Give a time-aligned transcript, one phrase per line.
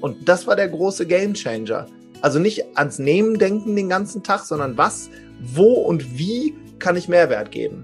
[0.00, 1.86] Und das war der große Gamechanger.
[2.22, 7.08] Also nicht ans Nehmen denken den ganzen Tag, sondern was, wo und wie kann ich
[7.08, 7.82] Mehrwert geben.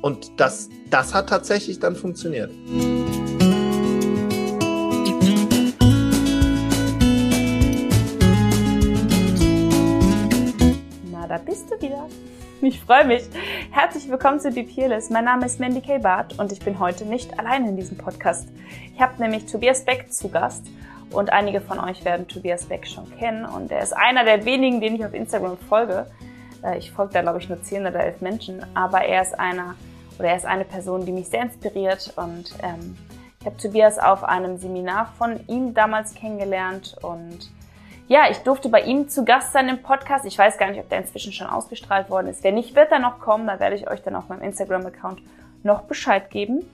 [0.00, 2.52] Und das, das hat tatsächlich dann funktioniert.
[11.10, 12.06] Na, da bist du wieder.
[12.62, 13.24] Ich freue mich.
[13.72, 15.10] Herzlich willkommen zu Be Peerless.
[15.10, 15.98] Mein Name ist Mandy K.
[15.98, 18.48] Barth und ich bin heute nicht allein in diesem Podcast.
[18.94, 20.64] Ich habe nämlich Tobias Beck zu Gast
[21.10, 24.80] und einige von euch werden Tobias Beck schon kennen und er ist einer der wenigen,
[24.80, 26.06] den ich auf Instagram folge.
[26.62, 29.74] Äh, ich folge da, glaube ich, nur 10 oder 11 Menschen, aber er ist einer
[30.18, 32.96] oder er ist eine Person, die mich sehr inspiriert und ähm,
[33.40, 37.50] ich habe Tobias auf einem Seminar von ihm damals kennengelernt und
[38.08, 40.24] ja, ich durfte bei ihm zu Gast sein im Podcast.
[40.26, 42.44] Ich weiß gar nicht, ob der inzwischen schon ausgestrahlt worden ist.
[42.44, 43.48] Wenn nicht, wird er noch kommen.
[43.48, 45.20] Da werde ich euch dann auf meinem Instagram-Account
[45.64, 46.64] noch Bescheid geben.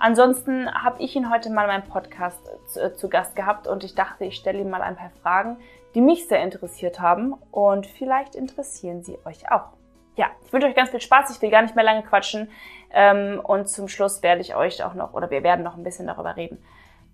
[0.00, 3.84] Ansonsten habe ich ihn heute mal in meinem Podcast zu, äh, zu, Gast gehabt und
[3.84, 5.58] ich dachte, ich stelle ihm mal ein paar Fragen,
[5.94, 9.68] die mich sehr interessiert haben und vielleicht interessieren sie euch auch.
[10.16, 11.30] Ja, ich wünsche euch ganz viel Spaß.
[11.30, 12.50] Ich will gar nicht mehr lange quatschen
[12.92, 16.06] ähm, und zum Schluss werde ich euch auch noch oder wir werden noch ein bisschen
[16.06, 16.58] darüber reden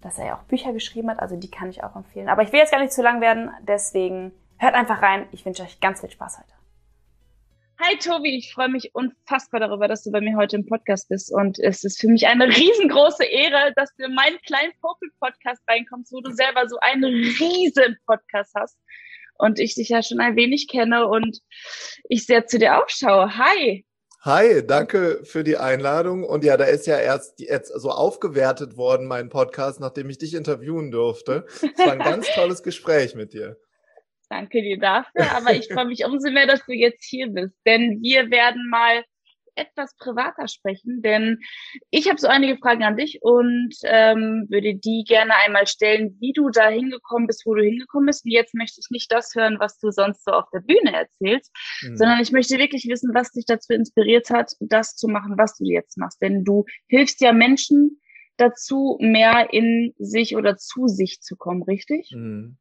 [0.07, 2.29] dass er ja auch Bücher geschrieben hat, also die kann ich auch empfehlen.
[2.29, 5.27] Aber ich will jetzt gar nicht zu lang werden, deswegen hört einfach rein.
[5.33, 6.56] Ich wünsche euch ganz viel Spaß heute.
[7.79, 11.31] Hi Tobi, ich freue mich unfassbar darüber, dass du bei mir heute im Podcast bist
[11.31, 16.11] und es ist für mich eine riesengroße Ehre, dass du in meinen kleinen Vogel-Podcast reinkommst,
[16.11, 18.79] wo du selber so einen riesen Podcast hast
[19.39, 21.41] und ich dich ja schon ein wenig kenne und
[22.09, 23.37] ich sehr zu dir aufschaue.
[23.37, 23.85] Hi!
[24.23, 26.25] Hi, danke für die Einladung.
[26.25, 30.35] Und ja, da ist ja erst jetzt so aufgewertet worden, mein Podcast, nachdem ich dich
[30.35, 31.45] interviewen durfte.
[31.47, 33.59] Es war ein ganz tolles Gespräch mit dir.
[34.29, 38.01] Danke dir dafür, aber ich freue mich umso mehr, dass du jetzt hier bist, denn
[38.03, 39.05] wir werden mal
[39.57, 41.39] etwas privater sprechen, denn
[41.91, 46.33] ich habe so einige Fragen an dich und ähm, würde die gerne einmal stellen, wie
[46.33, 48.25] du da hingekommen bist, wo du hingekommen bist.
[48.25, 51.53] Und jetzt möchte ich nicht das hören, was du sonst so auf der Bühne erzählst,
[51.83, 51.97] mhm.
[51.97, 55.65] sondern ich möchte wirklich wissen, was dich dazu inspiriert hat, das zu machen, was du
[55.65, 56.21] jetzt machst.
[56.21, 58.01] Denn du hilfst ja Menschen
[58.37, 62.11] dazu, mehr in sich oder zu sich zu kommen, richtig?
[62.15, 62.59] Mhm.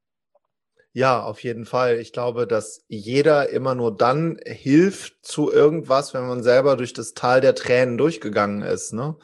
[0.96, 2.00] Ja, auf jeden Fall.
[2.00, 7.14] Ich glaube, dass jeder immer nur dann hilft zu irgendwas, wenn man selber durch das
[7.14, 8.94] Tal der Tränen durchgegangen ist.
[8.94, 9.18] Ne?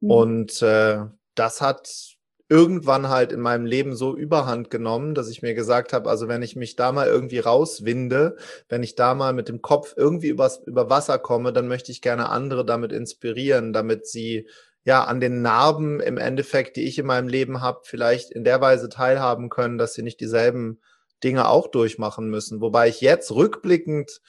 [0.00, 0.10] Mhm.
[0.10, 0.98] Und äh,
[1.34, 1.88] das hat
[2.50, 6.42] irgendwann halt in meinem Leben so überhand genommen, dass ich mir gesagt habe, also wenn
[6.42, 8.36] ich mich da mal irgendwie rauswinde,
[8.68, 12.02] wenn ich da mal mit dem Kopf irgendwie übers, über Wasser komme, dann möchte ich
[12.02, 14.48] gerne andere damit inspirieren, damit sie
[14.84, 18.60] ja an den Narben im Endeffekt, die ich in meinem Leben habe, vielleicht in der
[18.60, 20.78] Weise teilhaben können, dass sie nicht dieselben
[21.24, 22.60] Dinge auch durchmachen müssen.
[22.60, 24.20] Wobei ich jetzt rückblickend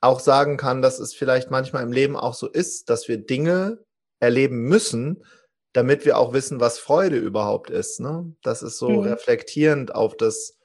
[0.00, 3.84] auch sagen kann, dass es vielleicht manchmal im Leben auch so ist, dass wir Dinge
[4.20, 5.24] erleben müssen,
[5.72, 8.00] damit wir auch wissen, was Freude überhaupt ist.
[8.00, 8.34] Ne?
[8.42, 9.00] Das ist so mhm.
[9.00, 10.58] reflektierend auf das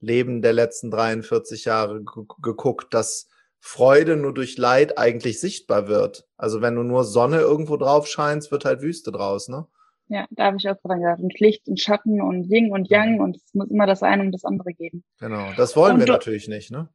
[0.00, 2.02] Leben der letzten 43 Jahre
[2.42, 3.28] geguckt, dass
[3.60, 6.26] Freude nur durch Leid eigentlich sichtbar wird.
[6.36, 9.66] Also wenn du nur Sonne irgendwo drauf scheinst, wird halt Wüste draus, ne?
[10.10, 11.20] Ja, da habe ich auch dran gedacht.
[11.20, 14.32] Und Licht und Schatten und Yin und Yang und es muss immer das eine und
[14.32, 15.04] das andere geben.
[15.20, 16.88] Genau, das wollen und wir natürlich nicht, ne?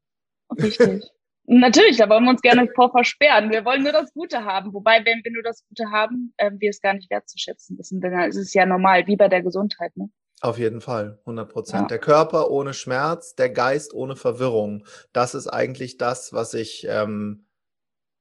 [0.62, 1.06] Richtig.
[1.46, 3.52] natürlich, da wollen wir uns gerne vor versperren.
[3.52, 4.74] Wir wollen nur das Gute haben.
[4.74, 8.02] Wobei, wenn wir nur das Gute haben, äh, wir es gar nicht wertzuschätzen wissen.
[8.02, 10.09] Denn es ist ja normal, wie bei der Gesundheit, ne?
[10.42, 11.82] Auf jeden Fall, 100 Prozent.
[11.84, 11.88] Ja.
[11.88, 14.86] Der Körper ohne Schmerz, der Geist ohne Verwirrung.
[15.14, 17.44] Das ist eigentlich das, was ich ähm,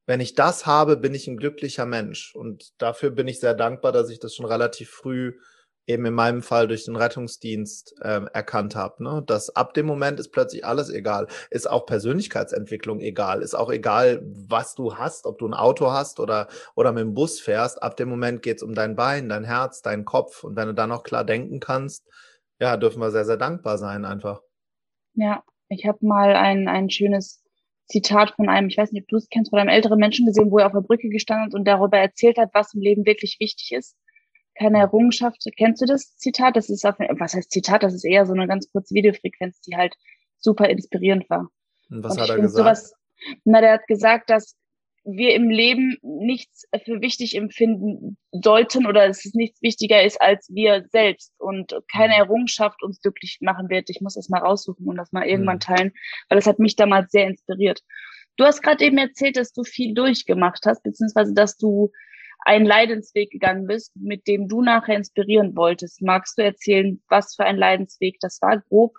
[0.07, 2.35] wenn ich das habe, bin ich ein glücklicher Mensch.
[2.35, 5.35] Und dafür bin ich sehr dankbar, dass ich das schon relativ früh
[5.87, 9.03] eben in meinem Fall durch den Rettungsdienst ähm, erkannt habe.
[9.03, 9.23] Ne?
[9.27, 11.27] Dass ab dem Moment ist plötzlich alles egal.
[11.51, 13.43] Ist auch Persönlichkeitsentwicklung egal.
[13.43, 17.15] Ist auch egal, was du hast, ob du ein Auto hast oder, oder mit dem
[17.15, 17.83] Bus fährst.
[17.83, 20.43] Ab dem Moment geht's um dein Bein, dein Herz, deinen Kopf.
[20.43, 22.07] Und wenn du da noch klar denken kannst,
[22.59, 24.41] ja, dürfen wir sehr, sehr dankbar sein einfach.
[25.15, 27.44] Ja, ich habe mal ein, ein schönes
[27.87, 30.51] Zitat von einem, ich weiß nicht, ob du es kennst, von einem älteren Menschen gesehen,
[30.51, 33.73] wo er auf der Brücke gestanden und darüber erzählt hat, was im Leben wirklich wichtig
[33.73, 33.97] ist.
[34.57, 35.45] Keine Errungenschaft.
[35.57, 36.57] Kennst du das Zitat?
[36.57, 37.83] Das ist auf, was heißt Zitat?
[37.83, 39.95] Das ist eher so eine ganz kurze Videofrequenz, die halt
[40.39, 41.51] super inspirierend war.
[41.91, 42.57] Und was und hat er gesagt?
[42.57, 42.95] Sowas,
[43.45, 44.57] na, der hat gesagt, dass
[45.05, 50.49] wir im Leben nichts für wichtig empfinden sollten oder es ist nichts wichtiger ist als
[50.51, 52.21] wir selbst und keine mhm.
[52.21, 53.91] Errungenschaft uns glücklich machen wird.
[53.91, 55.61] Ich muss das mal raussuchen und das mal irgendwann mhm.
[55.61, 55.93] teilen,
[56.29, 57.81] weil das hat mich damals sehr inspiriert.
[58.37, 61.93] Du hast gerade eben erzählt, dass du viel durchgemacht hast, beziehungsweise dass du
[62.41, 66.03] einen Leidensweg gegangen bist, mit dem du nachher inspirieren wolltest.
[66.03, 68.95] Magst du erzählen, was für ein Leidensweg das war, grob?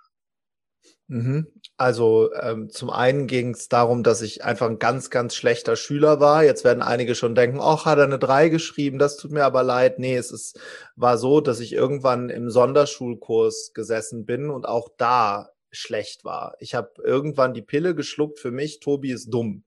[1.08, 1.48] Mhm.
[1.78, 6.20] Also ähm, zum einen ging es darum, dass ich einfach ein ganz, ganz schlechter Schüler
[6.20, 6.44] war.
[6.44, 9.62] Jetzt werden einige schon denken, ach, hat er eine 3 geschrieben, das tut mir aber
[9.62, 10.00] leid.
[10.00, 10.60] Nee, es ist,
[10.96, 16.56] war so, dass ich irgendwann im Sonderschulkurs gesessen bin und auch da schlecht war.
[16.60, 19.66] Ich habe irgendwann die Pille geschluckt für mich, Tobi ist dumm.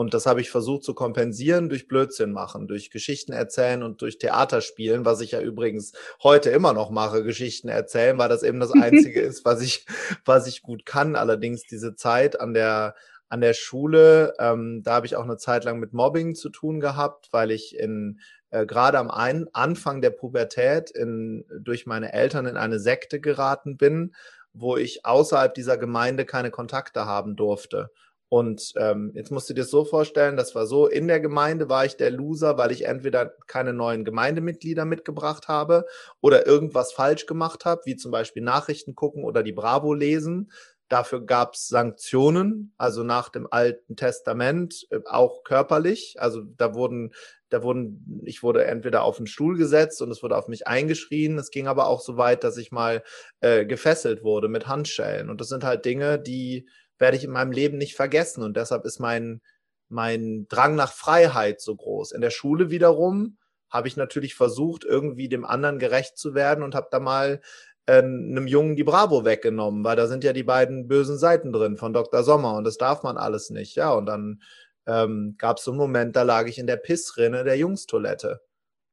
[0.00, 4.16] Und das habe ich versucht zu kompensieren durch Blödsinn machen, durch Geschichten erzählen und durch
[4.16, 5.92] Theater spielen, was ich ja übrigens
[6.22, 9.84] heute immer noch mache, Geschichten erzählen, weil das eben das Einzige ist, was ich,
[10.24, 11.16] was ich gut kann.
[11.16, 12.94] Allerdings diese Zeit an der,
[13.28, 16.80] an der Schule, ähm, da habe ich auch eine Zeit lang mit Mobbing zu tun
[16.80, 22.46] gehabt, weil ich in äh, gerade am ein, Anfang der Pubertät in, durch meine Eltern
[22.46, 24.14] in eine Sekte geraten bin,
[24.54, 27.90] wo ich außerhalb dieser Gemeinde keine Kontakte haben durfte.
[28.30, 31.68] Und ähm, jetzt musst du dir das so vorstellen, das war so, in der Gemeinde
[31.68, 35.84] war ich der Loser, weil ich entweder keine neuen Gemeindemitglieder mitgebracht habe
[36.20, 40.52] oder irgendwas falsch gemacht habe, wie zum Beispiel Nachrichten gucken oder die Bravo lesen.
[40.88, 46.14] Dafür gab es Sanktionen, also nach dem Alten Testament, äh, auch körperlich.
[46.20, 47.12] Also da wurden,
[47.48, 51.36] da wurden, ich wurde entweder auf den Stuhl gesetzt und es wurde auf mich eingeschrien.
[51.36, 53.02] Es ging aber auch so weit, dass ich mal
[53.40, 55.30] äh, gefesselt wurde mit Handschellen.
[55.30, 56.68] Und das sind halt Dinge, die
[57.00, 58.44] werde ich in meinem Leben nicht vergessen.
[58.44, 59.40] Und deshalb ist mein,
[59.88, 62.12] mein Drang nach Freiheit so groß.
[62.12, 63.38] In der Schule wiederum
[63.70, 67.40] habe ich natürlich versucht, irgendwie dem anderen gerecht zu werden und habe da mal
[67.86, 71.76] äh, einem Jungen die Bravo weggenommen, weil da sind ja die beiden bösen Seiten drin
[71.76, 72.22] von Dr.
[72.22, 73.76] Sommer und das darf man alles nicht.
[73.76, 74.42] Ja, und dann
[74.86, 78.42] ähm, gab es so einen Moment, da lag ich in der Pissrinne der Jungstoilette.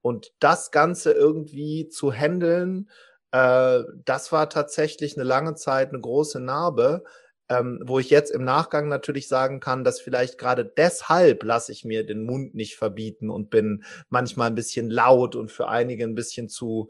[0.01, 2.89] Und das Ganze irgendwie zu handeln,
[3.31, 7.03] äh, das war tatsächlich eine lange Zeit eine große Narbe,
[7.49, 11.85] ähm, wo ich jetzt im Nachgang natürlich sagen kann, dass vielleicht gerade deshalb lasse ich
[11.85, 16.15] mir den Mund nicht verbieten und bin manchmal ein bisschen laut und für einige ein
[16.15, 16.89] bisschen zu,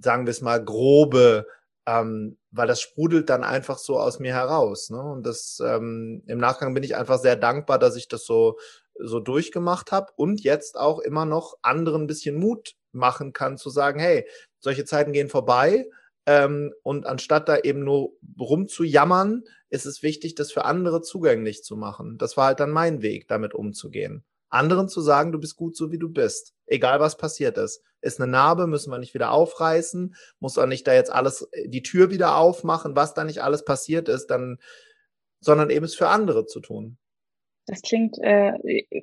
[0.00, 1.46] sagen wir es mal, grobe,
[1.86, 4.90] ähm, weil das sprudelt dann einfach so aus mir heraus.
[4.90, 5.00] Ne?
[5.00, 8.58] Und das ähm, im Nachgang bin ich einfach sehr dankbar, dass ich das so
[9.00, 13.70] so durchgemacht habe und jetzt auch immer noch anderen ein bisschen Mut machen kann zu
[13.70, 14.26] sagen, hey,
[14.58, 15.86] solche Zeiten gehen vorbei
[16.28, 21.74] ähm, und anstatt da eben nur rumzujammern, ist es wichtig, das für andere zugänglich zu
[21.74, 22.18] machen.
[22.18, 24.24] Das war halt dann mein Weg, damit umzugehen.
[24.50, 27.82] Anderen zu sagen, du bist gut so wie du bist, egal was passiert ist.
[28.02, 31.66] Ist eine Narbe, müssen wir nicht wieder aufreißen, muss auch nicht da jetzt alles, äh,
[31.66, 34.58] die Tür wieder aufmachen, was da nicht alles passiert ist, dann,
[35.40, 36.98] sondern eben es für andere zu tun.
[37.64, 38.52] Das klingt äh,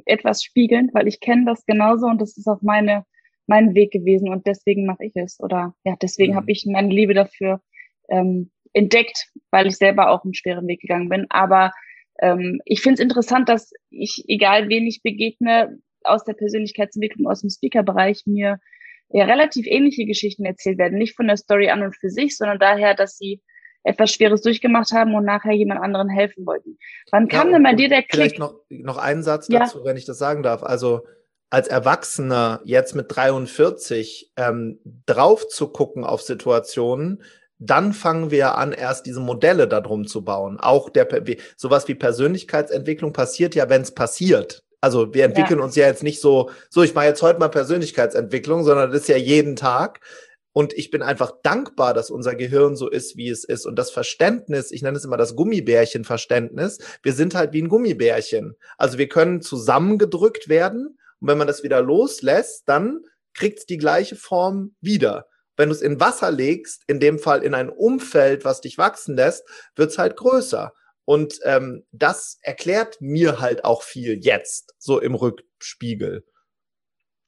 [0.05, 3.03] etwas spiegelnd, weil ich kenne das genauso und das ist auch meine
[3.47, 5.39] mein Weg gewesen und deswegen mache ich es.
[5.39, 6.37] Oder ja, deswegen mhm.
[6.37, 7.61] habe ich meine Liebe dafür
[8.09, 11.25] ähm, entdeckt, weil ich selber auch einen schweren Weg gegangen bin.
[11.29, 11.71] Aber
[12.19, 17.41] ähm, ich finde es interessant, dass ich, egal wen ich begegne, aus der Persönlichkeitsentwicklung, aus
[17.41, 18.59] dem Speaker-Bereich mir
[19.09, 20.97] ja relativ ähnliche Geschichten erzählt werden.
[20.97, 23.41] Nicht von der Story an und für sich, sondern daher, dass sie
[23.83, 26.77] etwas Schweres durchgemacht haben und nachher jemand anderen helfen wollten.
[27.11, 28.13] Wann kam ja, denn bei dir der Klick?
[28.13, 29.85] Vielleicht noch, noch einen Satz dazu, ja.
[29.85, 30.63] wenn ich das sagen darf.
[30.63, 31.01] Also
[31.49, 37.23] als Erwachsener jetzt mit 43 ähm, drauf zu gucken auf Situationen,
[37.57, 40.59] dann fangen wir an, erst diese Modelle darum zu bauen.
[40.59, 41.07] Auch der
[41.55, 44.63] sowas wie Persönlichkeitsentwicklung passiert ja, wenn es passiert.
[44.81, 45.65] Also wir entwickeln ja.
[45.65, 49.07] uns ja jetzt nicht so, so ich mache jetzt heute mal Persönlichkeitsentwicklung, sondern das ist
[49.07, 50.01] ja jeden Tag.
[50.51, 53.65] Und ich bin einfach dankbar, dass unser Gehirn so ist, wie es ist.
[53.65, 58.55] Und das Verständnis, ich nenne es immer das Gummibärchen-Verständnis, wir sind halt wie ein Gummibärchen.
[58.77, 63.01] Also wir können zusammengedrückt werden und wenn man das wieder loslässt, dann
[63.33, 65.27] kriegt es die gleiche Form wieder.
[65.57, 69.15] Wenn du es in Wasser legst, in dem Fall in ein Umfeld, was dich wachsen
[69.15, 70.73] lässt, wird es halt größer.
[71.05, 76.25] Und ähm, das erklärt mir halt auch viel jetzt, so im Rückspiegel.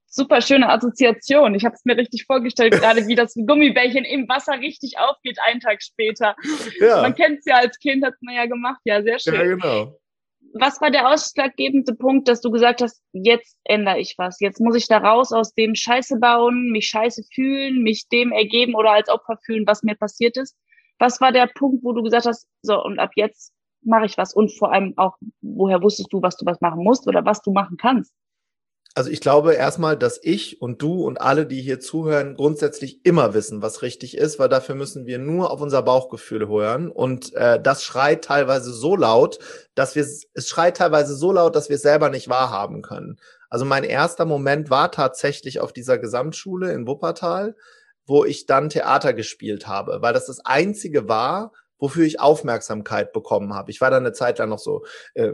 [0.10, 1.54] Super schöne Assoziation.
[1.54, 5.60] Ich habe es mir richtig vorgestellt, gerade wie das Gummibärchen im Wasser richtig aufgeht, einen
[5.60, 6.36] Tag später.
[6.80, 7.02] Ja.
[7.04, 8.82] Man kennt es ja als Kind, hat man ja gemacht.
[8.84, 9.36] Ja, sehr schön.
[9.36, 10.00] Ja, genau
[10.60, 14.76] was war der ausschlaggebende Punkt, dass du gesagt hast, jetzt ändere ich was, jetzt muss
[14.76, 19.10] ich da raus aus dem Scheiße bauen, mich scheiße fühlen, mich dem ergeben oder als
[19.10, 20.56] Opfer fühlen, was mir passiert ist?
[21.00, 24.34] Was war der Punkt, wo du gesagt hast, so und ab jetzt mache ich was
[24.34, 27.52] und vor allem auch, woher wusstest du, was du was machen musst oder was du
[27.52, 28.14] machen kannst?
[28.98, 33.36] Also ich glaube erstmal, dass ich und du und alle, die hier zuhören, grundsätzlich immer
[33.36, 36.90] wissen, was richtig ist, weil dafür müssen wir nur auf unser Bauchgefühl hören.
[36.90, 39.38] Und äh, das schreit teilweise so laut,
[39.76, 43.20] dass wir es schreit teilweise so laut, dass wir es selber nicht wahrhaben können.
[43.52, 47.56] Also mein erster Moment war tatsächlich auf dieser Gesamtschule in Wuppertal,
[48.08, 53.54] wo ich dann Theater gespielt habe, weil das das einzige war, wofür ich Aufmerksamkeit bekommen
[53.54, 53.72] habe.
[53.72, 55.30] Ich war dann eine Zeit lang noch so äh,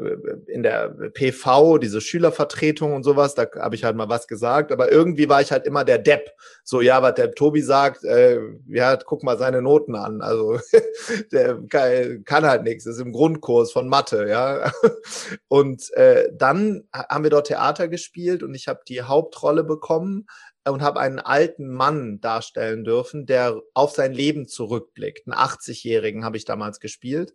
[0.47, 4.91] in der PV, diese Schülervertretung und sowas, da habe ich halt mal was gesagt, aber
[4.91, 6.31] irgendwie war ich halt immer der Depp.
[6.63, 10.21] So, ja, was der Tobi sagt, äh, ja, guck mal seine Noten an.
[10.21, 10.59] Also
[11.31, 14.71] der kann, kann halt nichts, ist im Grundkurs von Mathe, ja.
[15.47, 20.27] Und äh, dann haben wir dort Theater gespielt und ich habe die Hauptrolle bekommen
[20.65, 25.27] und habe einen alten Mann darstellen dürfen, der auf sein Leben zurückblickt.
[25.27, 27.33] Einen 80-Jährigen habe ich damals gespielt.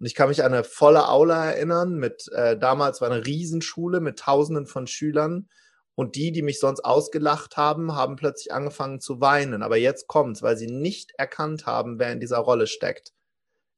[0.00, 4.00] Und ich kann mich an eine volle Aula erinnern, mit äh, damals war eine Riesenschule
[4.00, 5.48] mit Tausenden von Schülern.
[5.94, 9.62] Und die, die mich sonst ausgelacht haben, haben plötzlich angefangen zu weinen.
[9.62, 13.12] Aber jetzt kommt's, weil sie nicht erkannt haben, wer in dieser Rolle steckt.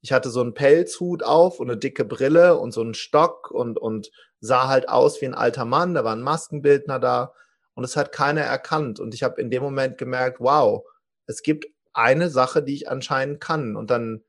[0.01, 3.77] Ich hatte so einen Pelzhut auf und eine dicke Brille und so einen Stock und,
[3.77, 5.93] und sah halt aus wie ein alter Mann.
[5.93, 7.33] Da war ein Maskenbildner da
[7.75, 8.99] und es hat keiner erkannt.
[8.99, 10.83] Und ich habe in dem Moment gemerkt, wow,
[11.27, 13.75] es gibt eine Sache, die ich anscheinend kann.
[13.75, 14.23] Und dann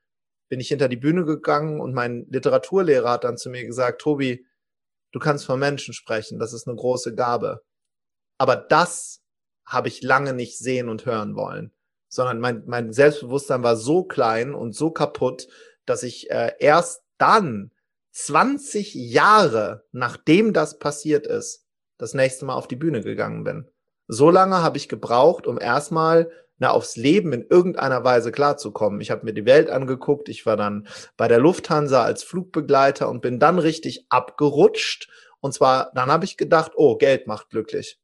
[0.49, 4.47] bin ich hinter die Bühne gegangen und mein Literaturlehrer hat dann zu mir gesagt, Tobi,
[5.13, 7.63] du kannst von Menschen sprechen, das ist eine große Gabe.
[8.39, 9.23] Aber das
[9.65, 11.73] habe ich lange nicht sehen und hören wollen,
[12.09, 15.49] sondern mein, mein Selbstbewusstsein war so klein und so kaputt,
[15.85, 17.73] dass ich äh, erst dann,
[18.13, 21.66] 20 Jahre nachdem das passiert ist,
[21.99, 23.69] das nächste Mal auf die Bühne gegangen bin.
[24.09, 29.01] So lange habe ich gebraucht, um erstmal na, aufs Leben in irgendeiner Weise klarzukommen.
[29.01, 30.87] Ich habe mir die Welt angeguckt, ich war dann
[31.17, 35.11] bei der Lufthansa als Flugbegleiter und bin dann richtig abgerutscht.
[35.41, 38.01] Und zwar, dann habe ich gedacht, oh, Geld macht glücklich.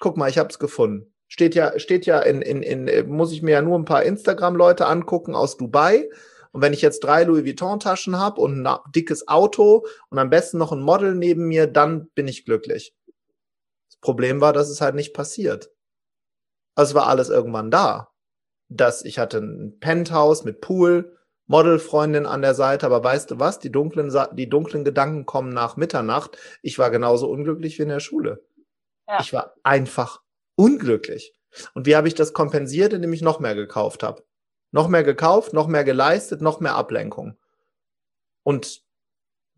[0.00, 1.12] Guck mal, ich habe es gefunden.
[1.26, 4.86] Steht ja, steht ja in, in, in, muss ich mir ja nur ein paar Instagram-Leute
[4.86, 6.08] angucken aus Dubai.
[6.52, 10.58] Und wenn ich jetzt drei Louis Vuitton-Taschen habe und ein dickes Auto und am besten
[10.58, 12.94] noch ein Model neben mir, dann bin ich glücklich.
[14.02, 15.70] Problem war, dass es halt nicht passiert.
[16.74, 18.12] Also es war alles irgendwann da.
[18.68, 21.16] Dass ich hatte ein Penthouse mit Pool,
[21.46, 23.58] Modelfreundin an der Seite, aber weißt du was?
[23.58, 26.36] Die dunklen, die dunklen Gedanken kommen nach Mitternacht.
[26.62, 28.44] Ich war genauso unglücklich wie in der Schule.
[29.08, 29.20] Ja.
[29.20, 30.22] Ich war einfach
[30.56, 31.34] unglücklich.
[31.74, 34.24] Und wie habe ich das kompensiert, indem ich noch mehr gekauft habe?
[34.70, 37.36] Noch mehr gekauft, noch mehr geleistet, noch mehr Ablenkung.
[38.42, 38.82] Und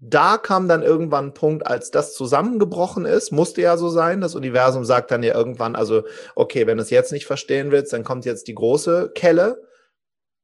[0.07, 4.21] da kam dann irgendwann ein Punkt, als das zusammengebrochen ist, musste ja so sein.
[4.21, 6.03] Das Universum sagt dann ja irgendwann, also,
[6.35, 9.67] okay, wenn du es jetzt nicht verstehen willst, dann kommt jetzt die große Kelle.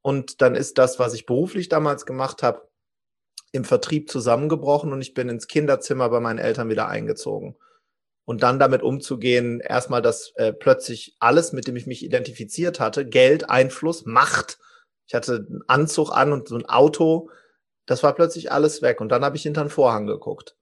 [0.03, 2.67] Und dann ist das, was ich beruflich damals gemacht habe,
[3.53, 7.57] im Vertrieb zusammengebrochen und ich bin ins Kinderzimmer bei meinen Eltern wieder eingezogen.
[8.25, 13.05] Und dann damit umzugehen, erstmal das äh, plötzlich alles, mit dem ich mich identifiziert hatte,
[13.05, 14.59] Geld, Einfluss, Macht.
[15.07, 17.29] Ich hatte einen Anzug an und so ein Auto,
[17.91, 19.01] das war plötzlich alles weg.
[19.01, 20.57] Und dann habe ich hinter den Vorhang geguckt.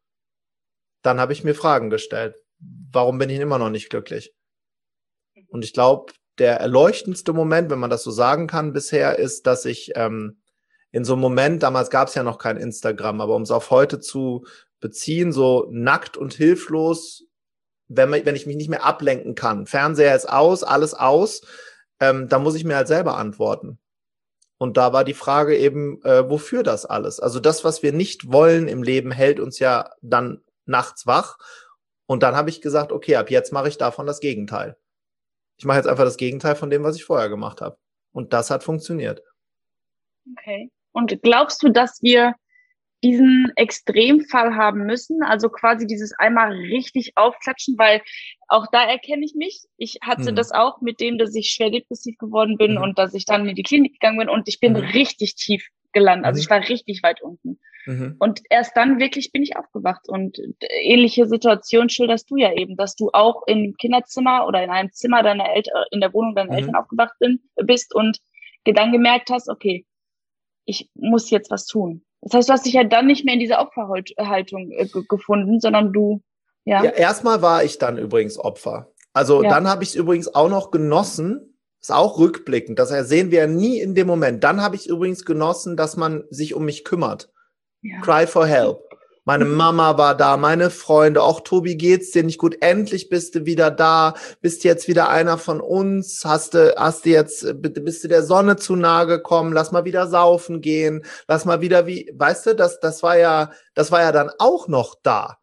[1.02, 2.36] Dann habe ich mir Fragen gestellt.
[2.58, 4.34] Warum bin ich immer noch nicht glücklich?
[5.48, 9.66] Und ich glaube, der erleuchtendste Moment, wenn man das so sagen kann, bisher ist, dass
[9.66, 10.40] ich ähm,
[10.90, 13.70] in so einem Moment, damals gab es ja noch kein Instagram, aber um es auf
[13.70, 14.46] heute zu
[14.80, 17.24] beziehen, so nackt und hilflos,
[17.88, 19.66] wenn, man, wenn ich mich nicht mehr ablenken kann.
[19.66, 21.42] Fernseher ist aus, alles aus,
[22.00, 23.78] ähm, da muss ich mir halt selber antworten.
[24.58, 27.20] Und da war die Frage eben, äh, wofür das alles?
[27.20, 31.38] Also das, was wir nicht wollen im Leben, hält uns ja dann nachts wach.
[32.06, 34.76] Und dann habe ich gesagt, okay, ab jetzt mache ich davon das Gegenteil.
[35.58, 37.78] Ich mache jetzt einfach das Gegenteil von dem, was ich vorher gemacht habe.
[38.12, 39.22] Und das hat funktioniert.
[40.36, 40.70] Okay.
[40.92, 42.34] Und glaubst du, dass wir
[43.02, 48.02] diesen Extremfall haben müssen, also quasi dieses einmal richtig aufklatschen, weil
[48.48, 49.64] auch da erkenne ich mich.
[49.76, 50.36] Ich hatte mhm.
[50.36, 52.82] das auch mit dem, dass ich schwer depressiv geworden bin mhm.
[52.82, 54.78] und dass ich dann in die Klinik gegangen bin und ich bin mhm.
[54.78, 56.26] richtig tief gelandet.
[56.26, 56.54] Also ich mhm.
[56.54, 57.58] war richtig weit unten.
[57.86, 58.16] Mhm.
[58.18, 60.08] Und erst dann wirklich bin ich aufgewacht.
[60.08, 60.38] Und
[60.82, 65.22] ähnliche Situation schilderst du ja eben, dass du auch im Kinderzimmer oder in einem Zimmer
[65.22, 66.58] deiner Eltern, in der Wohnung deiner mhm.
[66.58, 68.18] Eltern aufgewacht bin, bist und
[68.64, 69.86] dann gemerkt hast, okay,
[70.66, 72.04] ich muss jetzt was tun.
[72.20, 75.92] Das heißt, du hast dich ja dann nicht mehr in dieser Opferhaltung äh, gefunden, sondern
[75.92, 76.20] du,
[76.64, 76.84] ja.
[76.84, 76.90] ja.
[76.90, 78.90] Erstmal war ich dann übrigens Opfer.
[79.12, 79.50] Also ja.
[79.50, 83.46] dann habe ich es übrigens auch noch genossen, ist auch rückblickend, das sehen wir ja
[83.46, 84.42] nie in dem Moment.
[84.44, 87.30] Dann habe ich übrigens genossen, dass man sich um mich kümmert.
[87.82, 88.00] Ja.
[88.00, 88.87] Cry for help.
[89.28, 92.56] Meine Mama war da, meine Freunde, auch Tobi geht's dir nicht gut.
[92.62, 97.10] Endlich bist du wieder da, bist jetzt wieder einer von uns, hast du, hast du
[97.10, 101.60] jetzt, bist du der Sonne zu nahe gekommen, lass mal wieder saufen gehen, lass mal
[101.60, 105.36] wieder wie, weißt du, das, das war ja, das war ja dann auch noch da.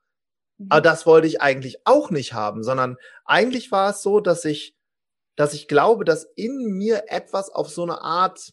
[0.57, 0.65] Mhm.
[0.69, 4.75] Aber das wollte ich eigentlich auch nicht haben, sondern eigentlich war es so, dass ich,
[5.35, 8.51] dass ich glaube, dass in mir etwas auf so eine Art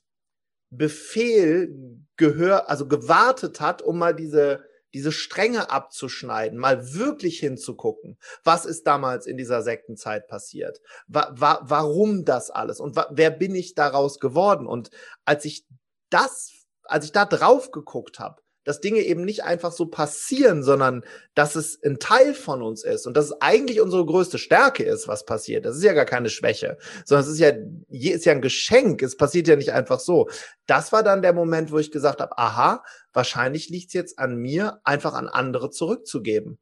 [0.68, 1.74] Befehl
[2.18, 8.86] gehör, also gewartet hat, um mal diese, diese Stränge abzuschneiden, mal wirklich hinzugucken, was ist
[8.86, 13.74] damals in dieser Sektenzeit passiert, wa wa warum das alles und wa wer bin ich
[13.74, 14.66] daraus geworden?
[14.66, 14.90] Und
[15.24, 15.64] als ich
[16.10, 16.52] das
[16.84, 21.04] als ich da drauf geguckt habe, dass Dinge eben nicht einfach so passieren, sondern
[21.34, 25.08] dass es ein Teil von uns ist und dass es eigentlich unsere größte Stärke ist,
[25.08, 25.64] was passiert.
[25.64, 27.52] Das ist ja gar keine Schwäche, sondern es ist ja,
[27.88, 29.02] ist ja ein Geschenk.
[29.02, 30.28] Es passiert ja nicht einfach so.
[30.66, 34.36] Das war dann der Moment, wo ich gesagt habe, aha, wahrscheinlich liegt es jetzt an
[34.36, 36.58] mir, einfach an andere zurückzugeben.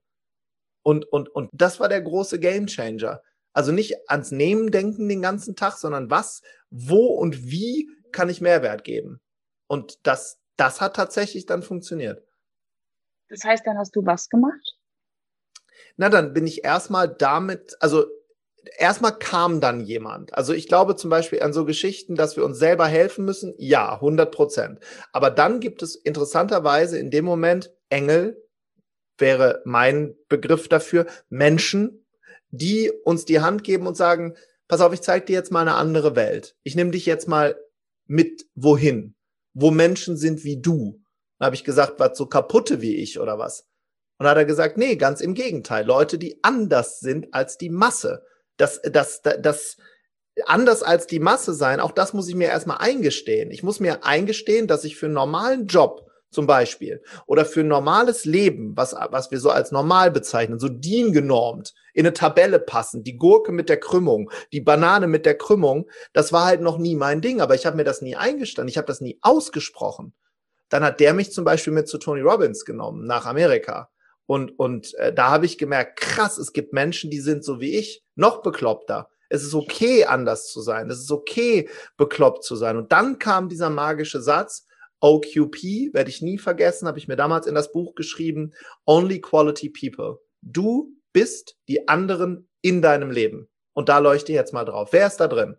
[0.83, 3.21] Und, und, und das war der große Gamechanger.
[3.53, 8.41] Also nicht ans Nehmen denken den ganzen Tag, sondern was, wo und wie kann ich
[8.41, 9.21] Mehrwert geben?
[9.67, 12.23] Und das, das hat tatsächlich dann funktioniert.
[13.31, 14.77] Das heißt, dann hast du was gemacht?
[15.97, 18.05] Na, dann bin ich erstmal damit, also
[18.77, 20.35] erstmal kam dann jemand.
[20.35, 23.55] Also ich glaube zum Beispiel an so Geschichten, dass wir uns selber helfen müssen.
[23.57, 24.81] Ja, 100 Prozent.
[25.13, 28.47] Aber dann gibt es interessanterweise in dem Moment Engel,
[29.17, 32.07] wäre mein Begriff dafür, Menschen,
[32.51, 34.37] die uns die Hand geben und sagen,
[34.69, 36.57] pass auf, ich zeige dir jetzt mal eine andere Welt.
[36.65, 37.59] Ich nehme dich jetzt mal
[38.07, 39.15] mit wohin
[39.55, 41.01] wo Menschen sind wie du.
[41.39, 43.67] Dann habe ich gesagt, was so kaputte wie ich oder was?
[44.19, 47.71] Und dann hat er gesagt, nee, ganz im Gegenteil, Leute, die anders sind als die
[47.71, 48.23] Masse.
[48.59, 49.77] Das, das, das, das
[50.45, 53.51] anders als die Masse sein, auch das muss ich mir erstmal eingestehen.
[53.51, 57.69] Ich muss mir eingestehen, dass ich für einen normalen Job zum Beispiel oder für ein
[57.69, 63.03] normales Leben, was, was wir so als normal bezeichnen, so DIN-genormt, in eine Tabelle passen,
[63.03, 66.95] die Gurke mit der Krümmung, die Banane mit der Krümmung, das war halt noch nie
[66.95, 70.15] mein Ding, aber ich habe mir das nie eingestanden, ich habe das nie ausgesprochen.
[70.69, 73.91] Dann hat der mich zum Beispiel mit zu Tony Robbins genommen, nach Amerika.
[74.27, 77.77] Und, und äh, da habe ich gemerkt, krass, es gibt Menschen, die sind so wie
[77.77, 79.11] ich, noch bekloppter.
[79.29, 80.89] Es ist okay, anders zu sein.
[80.89, 82.77] Es ist okay, bekloppt zu sein.
[82.77, 84.67] Und dann kam dieser magische Satz,
[85.01, 88.53] OQP, werde ich nie vergessen, habe ich mir damals in das Buch geschrieben,
[88.85, 90.19] Only Quality People.
[90.43, 93.49] Du bist die anderen in deinem Leben.
[93.73, 94.93] Und da leuchte ich jetzt mal drauf.
[94.93, 95.57] Wer ist da drin?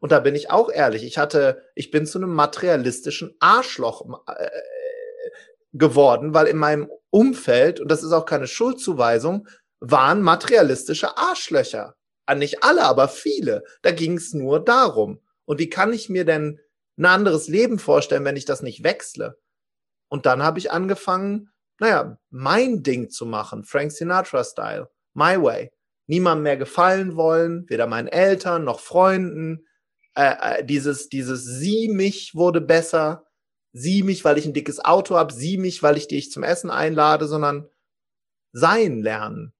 [0.00, 1.04] Und da bin ich auch ehrlich.
[1.04, 4.50] Ich hatte, ich bin zu einem materialistischen Arschloch äh,
[5.72, 9.46] geworden, weil in meinem Umfeld, und das ist auch keine Schuldzuweisung,
[9.78, 11.94] waren materialistische Arschlöcher.
[12.34, 13.62] Nicht alle, aber viele.
[13.82, 15.20] Da ging es nur darum.
[15.44, 16.60] Und wie kann ich mir denn
[16.96, 19.38] ein anderes Leben vorstellen, wenn ich das nicht wechsle?
[20.08, 25.72] Und dann habe ich angefangen, naja, mein Ding zu machen, Frank Sinatra-Style, my way.
[26.06, 29.66] Niemandem mehr gefallen wollen, weder meinen Eltern noch Freunden.
[30.14, 33.26] Äh, äh, dieses, dieses Sie mich wurde besser.
[33.72, 35.32] Sie mich, weil ich ein dickes Auto habe.
[35.32, 37.68] Sie mich, weil ich dich zum Essen einlade, sondern
[38.52, 39.54] sein lernen.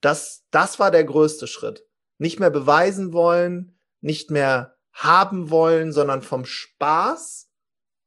[0.00, 1.84] Das, das war der größte Schritt.
[2.18, 7.46] Nicht mehr beweisen wollen, nicht mehr haben wollen, sondern vom Spaß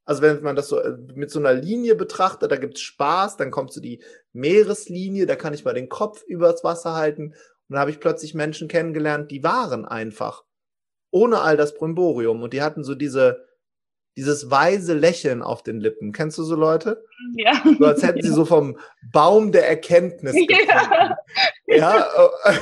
[0.09, 3.51] also wenn man das so äh, mit so einer Linie betrachtet, da gibt's Spaß, dann
[3.51, 4.01] kommt so die
[4.33, 7.25] Meereslinie, da kann ich mal den Kopf übers Wasser halten.
[7.27, 7.35] Und
[7.69, 10.45] dann habe ich plötzlich Menschen kennengelernt, die waren einfach.
[11.11, 12.41] Ohne all das Brimborium.
[12.41, 13.45] Und die hatten so diese,
[14.17, 16.11] dieses weise Lächeln auf den Lippen.
[16.11, 17.05] Kennst du so Leute?
[17.35, 17.61] Ja.
[17.77, 18.79] So als hätten sie so vom
[19.11, 21.13] Baum der Erkenntnis gefunden.
[21.67, 21.99] Ja.
[21.99, 22.53] ja.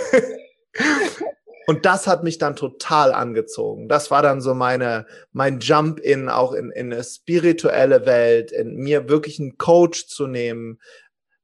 [1.69, 3.89] Und das hat mich dann total angezogen.
[3.89, 8.77] Das war dann so meine, mein Jump in, auch in, in eine spirituelle Welt, in
[8.77, 10.79] mir wirklich einen Coach zu nehmen.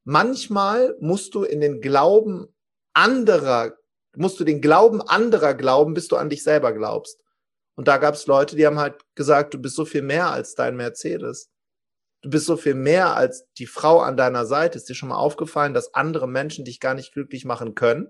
[0.05, 2.47] Manchmal musst du in den Glauben
[2.93, 3.73] anderer,
[4.15, 7.19] musst du den Glauben anderer glauben, bis du an dich selber glaubst.
[7.75, 10.55] Und da gab es Leute, die haben halt gesagt, du bist so viel mehr als
[10.55, 11.49] dein Mercedes.
[12.21, 14.77] Du bist so viel mehr als die Frau an deiner Seite.
[14.77, 18.09] Ist dir schon mal aufgefallen, dass andere Menschen dich gar nicht glücklich machen können?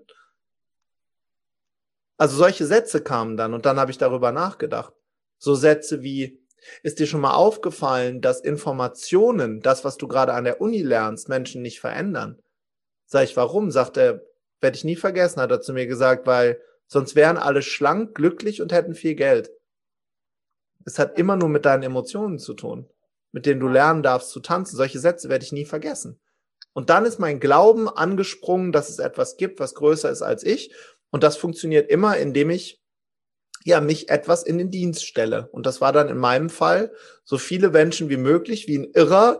[2.16, 4.92] Also solche Sätze kamen dann und dann habe ich darüber nachgedacht.
[5.38, 6.40] So Sätze wie,
[6.82, 11.28] ist dir schon mal aufgefallen, dass Informationen, das, was du gerade an der Uni lernst,
[11.28, 12.40] Menschen nicht verändern?
[13.06, 13.70] Sag ich, warum?
[13.70, 14.22] Sagt er,
[14.60, 18.62] werde ich nie vergessen, hat er zu mir gesagt, weil sonst wären alle schlank, glücklich
[18.62, 19.50] und hätten viel Geld.
[20.86, 22.88] Es hat immer nur mit deinen Emotionen zu tun,
[23.32, 24.76] mit denen du lernen darfst zu tanzen.
[24.76, 26.20] Solche Sätze werde ich nie vergessen.
[26.72, 30.74] Und dann ist mein Glauben angesprungen, dass es etwas gibt, was größer ist als ich.
[31.14, 32.80] Und das funktioniert immer, indem ich
[33.64, 35.48] ja mich etwas in den Dienst stelle.
[35.52, 36.90] Und das war dann in meinem Fall
[37.22, 39.38] so viele Menschen wie möglich, wie ein Irrer,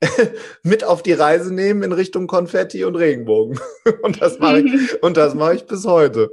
[0.62, 3.58] mit auf die Reise nehmen in Richtung Konfetti und Regenbogen.
[4.04, 6.30] Und das mache ich, und das mache ich bis heute.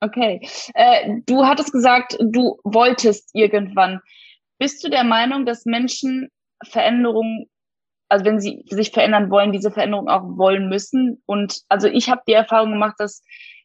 [0.00, 0.40] Okay.
[0.72, 4.00] Äh, du hattest gesagt, du wolltest irgendwann.
[4.58, 6.30] Bist du der Meinung, dass Menschen
[6.66, 7.50] Veränderungen,
[8.08, 11.22] also wenn sie sich verändern wollen, diese Veränderung auch wollen müssen?
[11.26, 13.20] Und also ich habe die Erfahrung gemacht, dass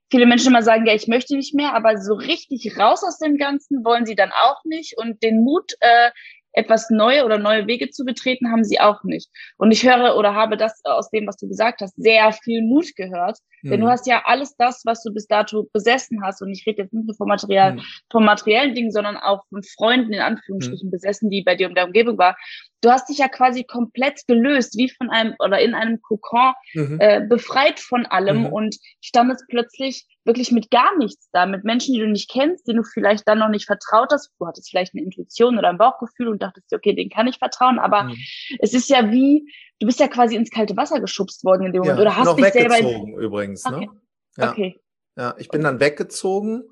[0.10, 3.38] viele Menschen immer sagen, ja, ich möchte nicht mehr, aber so richtig raus aus dem
[3.38, 6.12] Ganzen wollen sie dann auch nicht und den Mut, äh,
[6.54, 9.30] etwas neue oder neue Wege zu betreten, haben sie auch nicht.
[9.58, 12.96] Und ich höre oder habe das aus dem, was du gesagt hast, sehr viel Mut
[12.96, 13.38] gehört.
[13.62, 13.70] Mhm.
[13.70, 13.92] Denn du mhm.
[13.92, 16.42] hast ja alles das, was du bis dato besessen hast.
[16.42, 17.82] Und ich rede jetzt nicht nur vom Material, mhm.
[18.12, 20.92] vom materiellen Dingen, sondern auch von Freunden in Anführungsstrichen mhm.
[20.92, 22.36] besessen, die bei dir in der Umgebung war.
[22.82, 26.98] Du hast dich ja quasi komplett gelöst, wie von einem oder in einem Kokon, mhm.
[27.00, 28.54] äh, befreit von allem mhm.
[28.54, 32.78] und standest plötzlich wirklich mit gar nichts da, mit Menschen, die du nicht kennst, denen
[32.78, 34.32] du vielleicht dann noch nicht vertraut hast.
[34.40, 37.80] Du hattest vielleicht eine Intuition oder ein Bauchgefühl und dachtest okay, den kann ich vertrauen,
[37.80, 38.16] aber mhm.
[38.60, 41.82] es ist ja wie, du bist ja quasi ins kalte Wasser geschubst worden in dem
[41.82, 43.18] Moment ja, oder hast dich selber in...
[43.18, 43.78] übrigens, ne?
[43.78, 43.90] Okay.
[44.38, 44.52] Ja.
[44.52, 44.80] okay.
[45.18, 46.64] Ja, ich bin dann weggezogen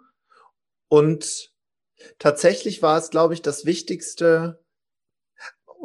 [0.87, 1.51] und
[2.17, 4.63] tatsächlich war es, glaube ich, das Wichtigste,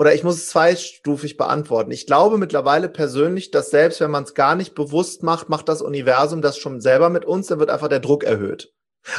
[0.02, 1.92] oder ich muss es zweistufig beantworten.
[1.92, 5.80] Ich glaube mittlerweile persönlich, dass selbst wenn man es gar nicht bewusst macht, macht das
[5.80, 8.72] Universum das schon selber mit uns, dann wird einfach der Druck erhöht.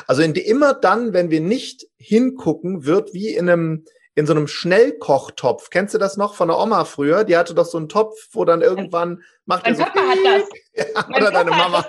[0.08, 4.34] Also in die, immer dann, wenn wir nicht hingucken, wird wie in einem in so
[4.34, 5.70] einem Schnellkochtopf.
[5.70, 7.24] Kennst du das noch von der Oma früher?
[7.24, 10.44] Die hatte doch so einen Topf, wo dann irgendwann macht mein so Papa hat das.
[10.96, 11.86] Ja, oder deine Mama.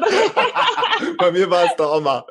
[1.18, 2.24] Bei mir war es der Oma.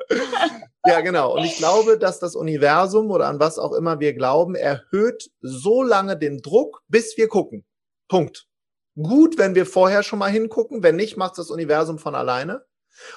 [0.86, 1.34] Ja, genau.
[1.34, 5.82] Und ich glaube, dass das Universum oder an was auch immer wir glauben, erhöht so
[5.82, 7.64] lange den Druck, bis wir gucken.
[8.08, 8.46] Punkt.
[8.94, 10.82] Gut, wenn wir vorher schon mal hingucken.
[10.82, 12.64] Wenn nicht, macht das Universum von alleine.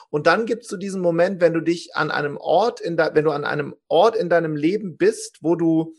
[0.10, 3.26] Und dann gibt's so diesen Moment, wenn du dich an einem Ort in de, wenn
[3.26, 5.94] du an einem Ort in deinem Leben bist, wo du,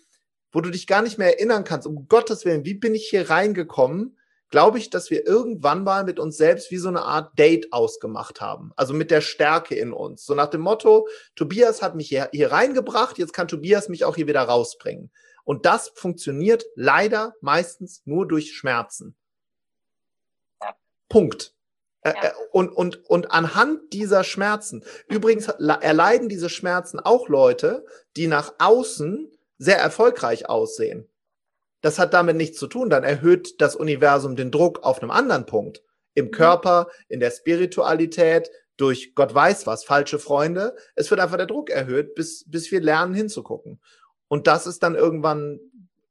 [0.50, 1.87] wo du dich gar nicht mehr erinnern kannst.
[1.87, 4.17] Um Gottes Willen, wie bin ich hier reingekommen?
[4.50, 8.40] Glaube ich, dass wir irgendwann mal mit uns selbst wie so eine Art Date ausgemacht
[8.40, 8.72] haben.
[8.76, 10.24] Also mit der Stärke in uns.
[10.24, 14.16] So nach dem Motto, Tobias hat mich hier, hier reingebracht, jetzt kann Tobias mich auch
[14.16, 15.11] hier wieder rausbringen.
[15.44, 19.16] Und das funktioniert leider meistens nur durch Schmerzen.
[20.61, 20.74] Ja.
[21.08, 21.54] Punkt.
[22.04, 22.12] Ja.
[22.12, 27.84] Äh, äh, und, und, und anhand dieser Schmerzen, übrigens erleiden diese Schmerzen auch Leute,
[28.16, 31.08] die nach außen sehr erfolgreich aussehen.
[31.80, 32.90] Das hat damit nichts zu tun.
[32.90, 35.82] Dann erhöht das Universum den Druck auf einem anderen Punkt.
[36.14, 36.30] Im mhm.
[36.32, 40.74] Körper, in der Spiritualität, durch Gott weiß was, falsche Freunde.
[40.94, 43.80] Es wird einfach der Druck erhöht, bis, bis wir lernen hinzugucken.
[44.28, 45.60] Und das ist dann irgendwann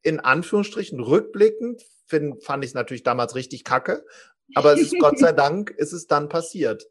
[0.01, 4.05] in Anführungsstrichen rückblickend, find, fand ich es natürlich damals richtig kacke.
[4.55, 6.87] Aber es ist Gott sei Dank, ist es dann passiert.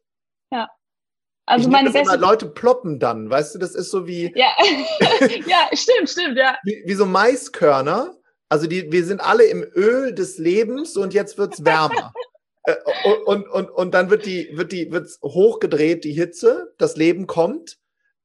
[0.50, 0.68] Ja.
[1.46, 4.48] Also ich meine beste Leute ploppen dann, weißt du, das ist so wie Ja.
[5.46, 6.56] ja, stimmt, stimmt, ja.
[6.64, 8.16] Wie, wie so Maiskörner,
[8.48, 12.12] also die, wir sind alle im Öl des Lebens und jetzt wird's wärmer.
[12.64, 12.76] äh,
[13.24, 17.78] und, und, und dann wird die, wird die, wird's hochgedreht, die Hitze, das Leben kommt.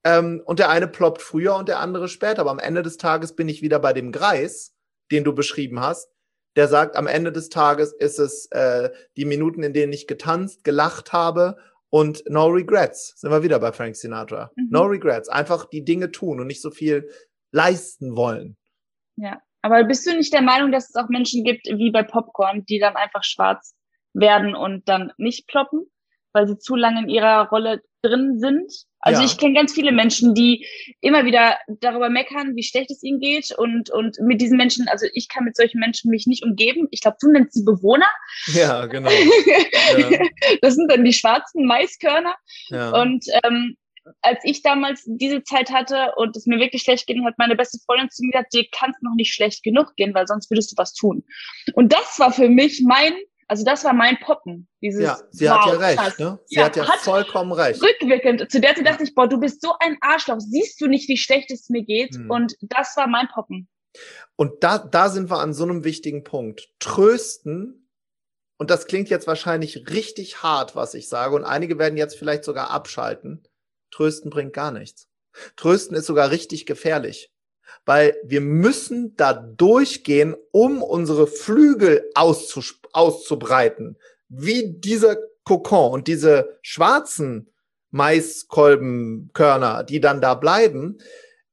[0.04, 2.42] Ähm, und der eine ploppt früher und der andere später.
[2.42, 4.74] Aber am Ende des Tages bin ich wieder bei dem Greis,
[5.12, 6.10] den du beschrieben hast.
[6.56, 10.64] Der sagt, am Ende des Tages ist es äh, die Minuten, in denen ich getanzt,
[10.64, 11.58] gelacht habe
[11.90, 13.14] und no regrets.
[13.18, 14.52] Sind wir wieder bei Frank Sinatra.
[14.56, 14.68] Mhm.
[14.70, 15.30] No regrets.
[15.30, 17.10] Einfach die Dinge tun und nicht so viel
[17.52, 18.58] leisten wollen.
[19.18, 19.42] Ja.
[19.62, 22.80] Aber bist du nicht der Meinung, dass es auch Menschen gibt, wie bei Popcorn, die
[22.80, 23.76] dann einfach schwarz
[24.14, 25.86] werden und dann nicht ploppen,
[26.34, 28.72] weil sie zu lange in ihrer Rolle drin sind?
[29.02, 29.26] Also ja.
[29.26, 30.66] ich kenne ganz viele Menschen, die
[31.00, 35.08] immer wieder darüber meckern, wie schlecht es ihnen geht und und mit diesen Menschen, also
[35.14, 36.88] ich kann mit solchen Menschen mich nicht umgeben.
[36.92, 38.10] Ich glaube, du nennst sie Bewohner.
[38.54, 39.10] Ja, genau.
[39.10, 40.20] ja.
[40.62, 42.36] Das sind dann die schwarzen Maiskörner.
[42.70, 43.02] Ja.
[43.02, 43.76] Und ähm,
[44.22, 47.80] als ich damals diese Zeit hatte und es mir wirklich schlecht ging, hat meine beste
[47.86, 50.72] Freundin zu mir gesagt, dir kann es noch nicht schlecht genug gehen, weil sonst würdest
[50.72, 51.24] du was tun.
[51.74, 53.14] Und das war für mich mein,
[53.48, 54.68] also das war mein Poppen.
[54.82, 56.40] Dieses, ja, sie wow, hat ja recht, ne?
[56.46, 57.82] Sie ja, hat ja hat vollkommen recht.
[57.82, 61.08] Rückwirkend, zu der Zeit dachte ich, boah, du bist so ein Arschloch, siehst du nicht,
[61.08, 62.16] wie schlecht es mir geht?
[62.16, 62.30] Hm.
[62.30, 63.68] Und das war mein Poppen.
[64.36, 66.70] Und da, da sind wir an so einem wichtigen Punkt.
[66.80, 67.82] Trösten
[68.62, 72.44] und das klingt jetzt wahrscheinlich richtig hart, was ich sage, und einige werden jetzt vielleicht
[72.44, 73.42] sogar abschalten.
[73.92, 75.08] Trösten bringt gar nichts.
[75.56, 77.32] Trösten ist sogar richtig gefährlich,
[77.86, 87.50] weil wir müssen da durchgehen, um unsere Flügel auszubreiten, wie dieser Kokon und diese schwarzen
[87.92, 90.98] Maiskolbenkörner, die dann da bleiben.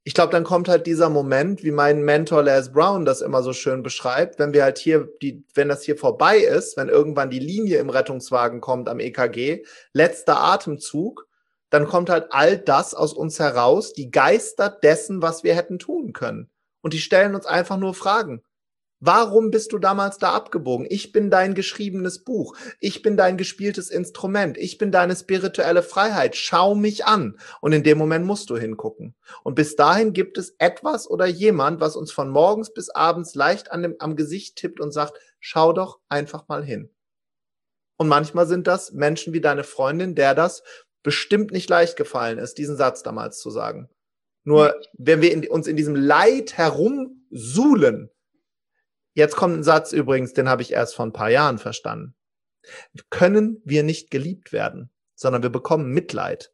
[0.05, 3.53] Ich glaube, dann kommt halt dieser Moment, wie mein Mentor Les Brown das immer so
[3.53, 7.41] schön beschreibt, wenn wir halt hier die, wenn das hier vorbei ist, wenn irgendwann die
[7.41, 11.28] Linie im Rettungswagen kommt am EKG, letzter Atemzug,
[11.71, 16.13] dann kommt halt all das aus uns heraus, die Geister dessen, was wir hätten tun
[16.13, 16.51] können.
[16.81, 18.43] Und die stellen uns einfach nur Fragen.
[19.01, 20.85] Warum bist du damals da abgebogen?
[20.91, 22.57] Ich bin dein geschriebenes Buch.
[22.81, 24.59] Ich bin dein gespieltes Instrument.
[24.59, 26.35] Ich bin deine spirituelle Freiheit.
[26.35, 27.39] Schau mich an.
[27.61, 29.15] Und in dem Moment musst du hingucken.
[29.45, 33.71] Und bis dahin gibt es etwas oder jemand, was uns von morgens bis abends leicht
[33.71, 36.91] an dem, am Gesicht tippt und sagt, schau doch einfach mal hin.
[37.99, 40.65] Und manchmal sind das Menschen wie deine Freundin, der das
[41.03, 43.89] bestimmt nicht leicht gefallen ist, diesen Satz damals zu sagen.
[44.45, 48.11] Nur wenn wir in, uns in diesem Leid herumsuhlen,
[49.15, 52.15] jetzt kommt ein Satz übrigens, den habe ich erst vor ein paar Jahren verstanden.
[53.11, 56.53] Können wir nicht geliebt werden, sondern wir bekommen Mitleid.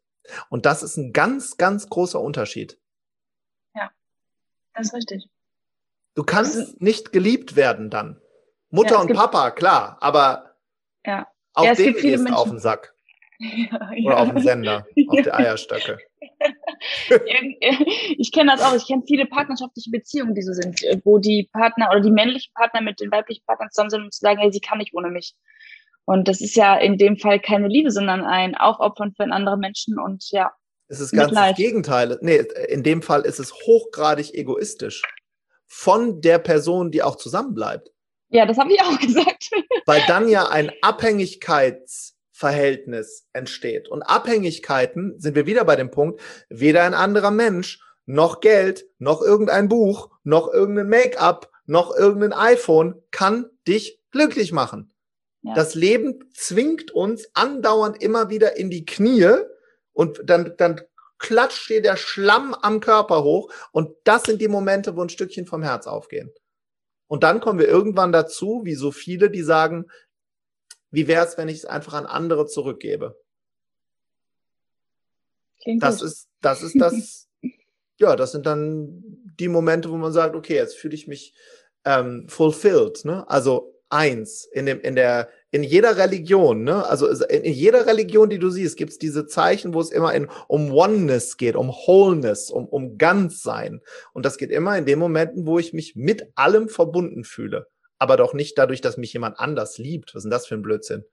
[0.49, 2.79] Und das ist ein ganz, ganz großer Unterschied.
[3.75, 3.91] Ja,
[4.73, 5.29] das ist richtig.
[6.15, 8.21] Du kannst nicht geliebt werden dann.
[8.69, 10.55] Mutter ja, und Papa, klar, aber
[11.05, 11.27] ja.
[11.53, 12.94] auch ja, denen gehst auf den Sack.
[13.39, 15.97] Ja, Oder auf den Sender, auf die Eierstöcke.
[18.17, 18.75] ich kenne das auch.
[18.75, 22.53] Ich kenne viele partnerschaftliche Beziehungen, die so sind, äh, wo die Partner oder die männlichen
[22.53, 25.09] Partner mit den weiblichen Partnern zusammen sind und zu sagen, hey, sie kann nicht ohne
[25.09, 25.35] mich.
[26.05, 29.59] Und das ist ja in dem Fall keine Liebe, sondern ein Aufopfern für einen anderen
[29.59, 30.51] Menschen und ja.
[30.87, 32.17] Es ist ganz das Gegenteil.
[32.21, 35.01] Nee, in dem Fall ist es hochgradig egoistisch.
[35.65, 37.89] Von der Person, die auch zusammenbleibt.
[38.29, 39.49] Ja, das habe ich auch gesagt.
[39.85, 40.71] Weil dann ja ein
[42.35, 43.87] Abhängigkeitsverhältnis entsteht.
[43.87, 49.21] Und Abhängigkeiten sind wir wieder bei dem Punkt, weder ein anderer Mensch, noch Geld, noch
[49.21, 54.91] irgendein Buch, noch irgendein Make-up, noch irgendein iPhone kann dich glücklich machen.
[55.53, 59.29] Das Leben zwingt uns andauernd immer wieder in die Knie
[59.93, 60.81] und dann, dann
[61.19, 65.45] klatscht dir der Schlamm am Körper hoch und das sind die Momente, wo ein Stückchen
[65.45, 66.31] vom Herz aufgehen.
[67.07, 69.85] Und dann kommen wir irgendwann dazu, wie so viele, die sagen,
[70.91, 73.19] wie wäre es, wenn ich es einfach an andere zurückgebe?
[75.61, 76.07] Klingt das gut.
[76.07, 77.27] ist, das ist das,
[77.97, 79.03] ja, das sind dann
[79.39, 81.33] die Momente, wo man sagt, okay, jetzt fühle ich mich
[81.85, 83.27] ähm, fulfilled, ne?
[83.29, 86.85] Also eins in dem in der in jeder Religion, ne?
[86.85, 90.13] Also in, in jeder Religion, die du siehst, gibt es diese Zeichen, wo es immer
[90.13, 93.81] in, um Oneness geht, um Wholeness, um, um Ganzsein.
[94.13, 97.67] Und das geht immer in den Momenten, wo ich mich mit allem verbunden fühle.
[98.05, 100.13] Aber doch nicht dadurch, dass mich jemand anders liebt.
[100.13, 101.05] Was ist denn das für ein Blödsinn?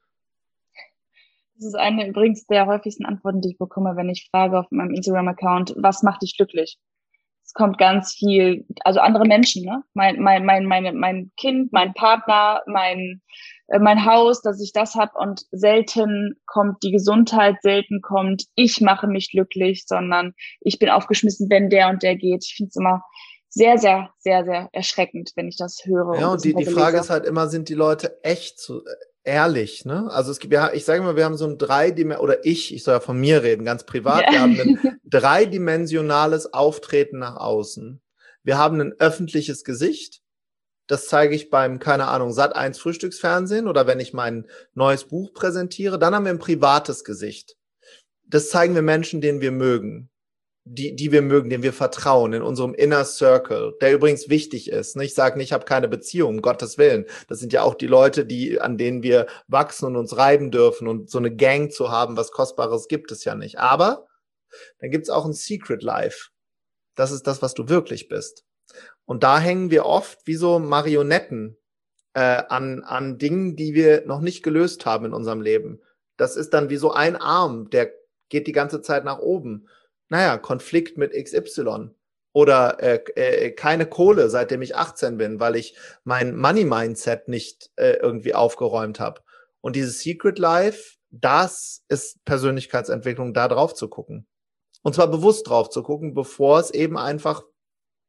[1.54, 4.92] Das ist eine übrigens der häufigsten Antworten, die ich bekomme, wenn ich frage auf meinem
[4.92, 6.78] Instagram-Account, was macht dich glücklich?
[7.44, 9.82] es kommt ganz viel, also andere Menschen, ne?
[9.94, 13.20] Mein, mein, mein, meine, mein Kind, mein Partner, mein,
[13.68, 18.80] äh, mein Haus, dass ich das hab und selten kommt die Gesundheit, selten kommt, ich
[18.80, 22.44] mache mich glücklich, sondern ich bin aufgeschmissen, wenn der und der geht.
[22.44, 23.02] Ich finde es immer
[23.54, 26.18] sehr, sehr, sehr, sehr erschreckend, wenn ich das höre.
[26.18, 28.82] Ja, und, und die, die Frage ist halt immer, sind die Leute echt zu,
[29.24, 30.10] ehrlich, ne?
[30.10, 32.82] Also es gibt ja, ich sage mal, wir haben so ein dreidimensionales, oder ich, ich
[32.82, 38.00] soll ja von mir reden, ganz privat, wir haben ein dreidimensionales Auftreten nach außen.
[38.42, 40.22] Wir haben ein öffentliches Gesicht.
[40.88, 45.32] Das zeige ich beim, keine Ahnung, Sat 1 Frühstücksfernsehen oder wenn ich mein neues Buch
[45.32, 45.98] präsentiere.
[45.98, 47.56] Dann haben wir ein privates Gesicht.
[48.26, 50.10] Das zeigen wir Menschen, denen wir mögen
[50.64, 54.96] die, die wir mögen, denen wir vertrauen, in unserem Inner Circle, der übrigens wichtig ist.
[54.96, 57.06] Ich sage nicht, ich habe keine Beziehung, um Gottes Willen.
[57.28, 60.86] Das sind ja auch die Leute, die, an denen wir wachsen und uns reiben dürfen.
[60.86, 63.58] Und so eine Gang zu haben, was Kostbares gibt es ja nicht.
[63.58, 64.06] Aber
[64.78, 66.28] dann gibt es auch ein Secret Life.
[66.94, 68.44] Das ist das, was du wirklich bist.
[69.04, 71.56] Und da hängen wir oft wie so Marionetten
[72.14, 75.80] äh, an, an Dingen, die wir noch nicht gelöst haben in unserem Leben.
[76.16, 77.92] Das ist dann wie so ein Arm, der
[78.28, 79.66] geht die ganze Zeit nach oben
[80.12, 81.88] naja, Konflikt mit XY
[82.34, 87.92] oder äh, äh, keine Kohle, seitdem ich 18 bin, weil ich mein Money-Mindset nicht äh,
[87.94, 89.22] irgendwie aufgeräumt habe.
[89.62, 94.26] Und dieses Secret Life, das ist Persönlichkeitsentwicklung, da drauf zu gucken.
[94.82, 97.42] Und zwar bewusst drauf zu gucken, bevor es eben einfach,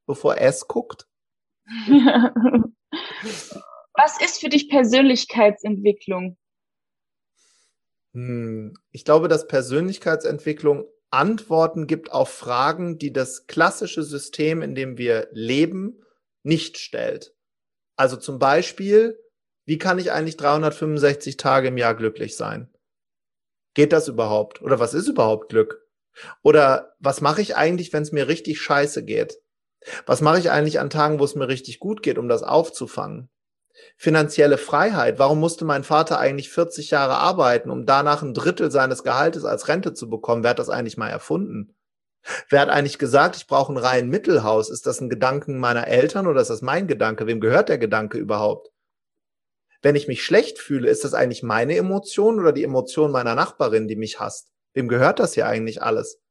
[0.05, 1.07] bevor es guckt.
[3.93, 6.37] Was ist für dich Persönlichkeitsentwicklung?
[8.13, 14.97] Hm, ich glaube, dass Persönlichkeitsentwicklung Antworten gibt auf Fragen, die das klassische System, in dem
[14.97, 16.03] wir leben,
[16.41, 17.35] nicht stellt.
[17.95, 19.19] Also zum Beispiel,
[19.65, 22.73] wie kann ich eigentlich 365 Tage im Jahr glücklich sein?
[23.75, 24.61] Geht das überhaupt?
[24.61, 25.87] Oder was ist überhaupt Glück?
[26.41, 29.39] Oder was mache ich eigentlich, wenn es mir richtig scheiße geht?
[30.05, 33.29] Was mache ich eigentlich an Tagen, wo es mir richtig gut geht, um das aufzufangen?
[33.97, 35.19] Finanzielle Freiheit.
[35.19, 39.67] Warum musste mein Vater eigentlich 40 Jahre arbeiten, um danach ein Drittel seines Gehaltes als
[39.67, 40.43] Rente zu bekommen?
[40.43, 41.75] Wer hat das eigentlich mal erfunden?
[42.49, 44.69] Wer hat eigentlich gesagt, ich brauche ein rein Mittelhaus?
[44.69, 47.27] Ist das ein Gedanken meiner Eltern oder ist das mein Gedanke?
[47.27, 48.71] Wem gehört der Gedanke überhaupt?
[49.81, 53.89] Wenn ich mich schlecht fühle, ist das eigentlich meine Emotion oder die Emotion meiner Nachbarin,
[53.89, 54.53] die mich hasst?
[54.73, 56.21] Wem gehört das hier eigentlich alles?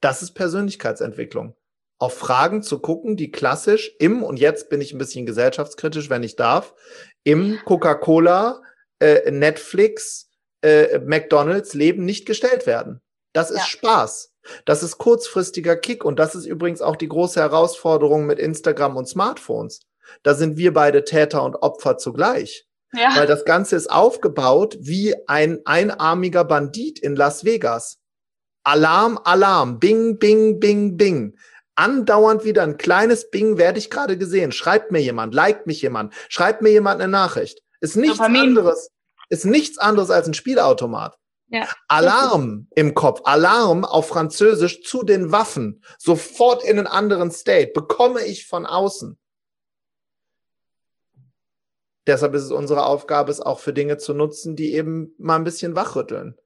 [0.00, 1.54] Das ist Persönlichkeitsentwicklung
[2.02, 6.24] auf Fragen zu gucken, die klassisch im, und jetzt bin ich ein bisschen gesellschaftskritisch, wenn
[6.24, 6.74] ich darf,
[7.22, 8.60] im Coca-Cola,
[8.98, 10.28] äh, Netflix,
[10.62, 13.00] äh, McDonalds Leben nicht gestellt werden.
[13.32, 13.66] Das ist ja.
[13.66, 14.32] Spaß.
[14.64, 19.06] Das ist kurzfristiger Kick und das ist übrigens auch die große Herausforderung mit Instagram und
[19.06, 19.82] Smartphones.
[20.24, 22.66] Da sind wir beide Täter und Opfer zugleich.
[22.92, 23.14] Ja.
[23.14, 27.98] Weil das Ganze ist aufgebaut wie ein einarmiger Bandit in Las Vegas.
[28.64, 31.36] Alarm, Alarm, bing, bing, bing, bing
[31.74, 34.52] andauernd wieder ein kleines Bing, werde ich gerade gesehen.
[34.52, 37.62] Schreibt mir jemand, liked mich jemand, schreibt mir jemand eine Nachricht.
[37.80, 38.42] Ist nichts Dopamin.
[38.42, 38.90] anderes,
[39.28, 41.18] ist nichts anderes als ein Spielautomat.
[41.48, 41.68] Ja.
[41.88, 48.24] Alarm im Kopf, Alarm auf Französisch zu den Waffen, sofort in einen anderen State, bekomme
[48.24, 49.18] ich von außen.
[52.06, 55.44] Deshalb ist es unsere Aufgabe, es auch für Dinge zu nutzen, die eben mal ein
[55.44, 56.36] bisschen wachrütteln.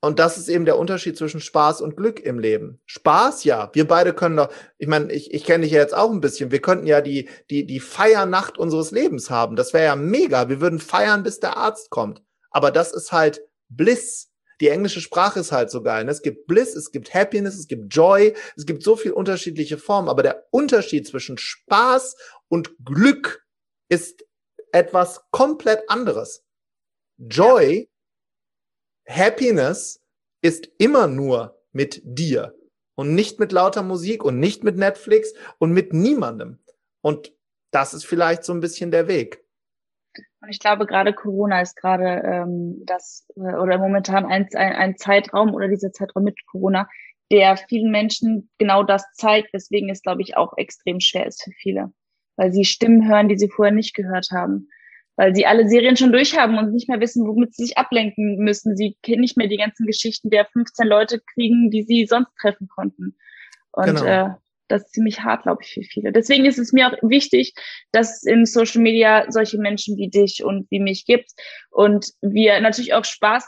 [0.00, 2.80] Und das ist eben der Unterschied zwischen Spaß und Glück im Leben.
[2.86, 3.70] Spaß, ja.
[3.72, 6.52] Wir beide können doch, ich meine, ich, ich kenne dich ja jetzt auch ein bisschen.
[6.52, 9.56] Wir könnten ja die, die, die Feiernacht unseres Lebens haben.
[9.56, 10.48] Das wäre ja mega.
[10.48, 12.22] Wir würden feiern, bis der Arzt kommt.
[12.50, 14.30] Aber das ist halt Bliss.
[14.60, 16.04] Die englische Sprache ist halt so geil.
[16.04, 16.12] Ne?
[16.12, 20.08] Es gibt Bliss, es gibt Happiness, es gibt Joy, es gibt so viel unterschiedliche Formen.
[20.08, 22.16] Aber der Unterschied zwischen Spaß
[22.48, 23.44] und Glück
[23.88, 24.24] ist
[24.70, 26.44] etwas komplett anderes.
[27.16, 27.88] Joy
[29.08, 30.04] Happiness
[30.42, 32.54] ist immer nur mit dir
[32.94, 36.58] und nicht mit lauter Musik und nicht mit Netflix und mit niemandem.
[37.00, 37.32] Und
[37.70, 39.44] das ist vielleicht so ein bisschen der Weg.
[40.40, 44.96] Und ich glaube, gerade Corona ist gerade ähm, das äh, oder momentan ein, ein, ein
[44.96, 46.88] Zeitraum oder dieser Zeitraum mit Corona,
[47.30, 51.50] der vielen Menschen genau das zeigt, weswegen es, glaube ich, auch extrem schwer ist für
[51.50, 51.92] viele.
[52.36, 54.68] Weil sie Stimmen hören, die sie vorher nicht gehört haben
[55.18, 58.76] weil sie alle Serien schon durchhaben und nicht mehr wissen, womit sie sich ablenken müssen.
[58.76, 62.68] Sie kennen nicht mehr die ganzen Geschichten der 15 Leute kriegen, die sie sonst treffen
[62.68, 63.16] konnten.
[63.72, 64.04] Und genau.
[64.04, 64.28] äh,
[64.68, 66.12] das ist ziemlich hart, glaube ich, für viele.
[66.12, 67.54] Deswegen ist es mir auch wichtig,
[67.90, 71.32] dass es in Social Media solche Menschen wie dich und wie mich gibt
[71.70, 73.44] und wir natürlich auch Spaß,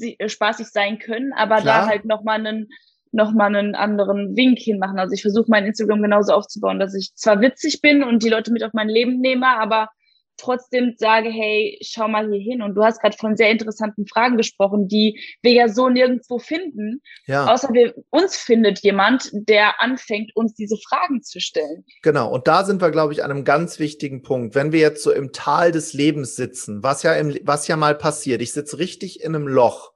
[0.00, 1.82] äh, spaßig sein können, aber Klar.
[1.82, 2.68] da halt nochmal einen
[3.12, 4.98] noch mal einen anderen Wink hinmachen.
[4.98, 8.50] Also ich versuche mein Instagram genauso aufzubauen, dass ich zwar witzig bin und die Leute
[8.50, 9.90] mit auf mein Leben nehme, aber
[10.36, 12.62] trotzdem sage, hey, schau mal hier hin.
[12.62, 17.00] Und du hast gerade von sehr interessanten Fragen gesprochen, die wir ja so nirgendwo finden.
[17.26, 17.52] Ja.
[17.52, 21.84] Außer wir, uns findet jemand, der anfängt, uns diese Fragen zu stellen.
[22.02, 22.30] Genau.
[22.32, 24.54] Und da sind wir, glaube ich, an einem ganz wichtigen Punkt.
[24.54, 27.94] Wenn wir jetzt so im Tal des Lebens sitzen, was ja im, was ja mal
[27.94, 29.92] passiert, ich sitze richtig in einem Loch.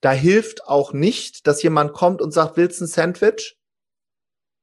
[0.00, 3.56] Da hilft auch nicht, dass jemand kommt und sagt, willst du ein Sandwich?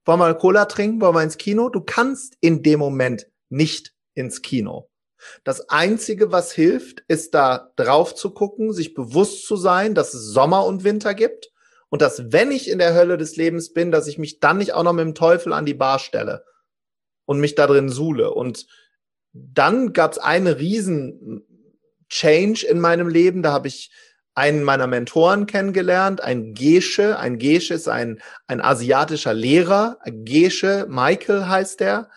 [0.06, 1.02] Wollen wir mal Cola trinken?
[1.02, 1.70] Wollen wir ins Kino?
[1.70, 4.90] Du kannst in dem Moment nicht ins Kino.
[5.44, 10.26] Das einzige, was hilft, ist da drauf zu gucken, sich bewusst zu sein, dass es
[10.26, 11.52] Sommer und Winter gibt
[11.90, 14.74] und dass wenn ich in der Hölle des Lebens bin, dass ich mich dann nicht
[14.74, 16.46] auch noch mit dem Teufel an die Bar stelle
[17.26, 18.32] und mich da drin suhle.
[18.32, 18.68] Und
[19.34, 21.46] dann gab es einen riesen
[22.10, 23.44] Change in meinem Leben.
[23.44, 23.92] Da habe ich
[24.36, 27.20] einen meiner Mentoren kennengelernt, ein Gesche.
[27.20, 30.00] Ein Gesche ist ein, ein asiatischer Lehrer.
[30.06, 32.10] Gesche, Michael heißt der.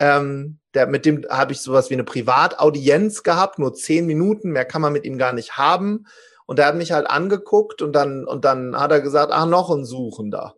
[0.00, 4.64] Ähm, der, mit dem habe ich sowas wie eine Privataudienz gehabt, nur zehn Minuten, mehr
[4.64, 6.06] kann man mit ihm gar nicht haben.
[6.46, 9.70] Und er hat mich halt angeguckt und dann, und dann hat er gesagt, ach, noch
[9.70, 10.54] ein Suchender.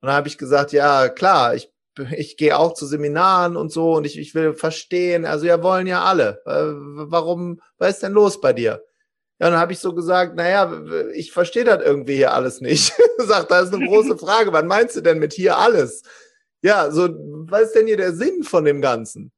[0.00, 1.72] Und dann habe ich gesagt, ja, klar, ich,
[2.16, 5.86] ich gehe auch zu Seminaren und so und ich, ich will verstehen, also ja, wollen
[5.86, 6.42] ja alle.
[6.46, 6.72] Äh,
[7.10, 8.82] warum, was ist denn los bei dir?
[9.38, 10.72] Ja, dann habe ich so gesagt, naja,
[11.14, 12.92] ich verstehe das irgendwie hier alles nicht.
[13.18, 16.02] Sagt, da ist eine große Frage, was meinst du denn mit hier alles?
[16.62, 17.08] Ja, so,
[17.48, 19.32] was ist denn hier der Sinn von dem Ganzen?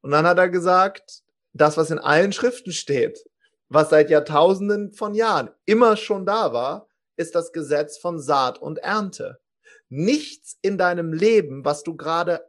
[0.00, 1.22] Und dann hat er gesagt,
[1.52, 3.22] das, was in allen Schriften steht,
[3.68, 8.78] was seit Jahrtausenden von Jahren immer schon da war, ist das Gesetz von Saat und
[8.78, 9.40] Ernte.
[9.88, 12.44] Nichts in deinem Leben, was du gerade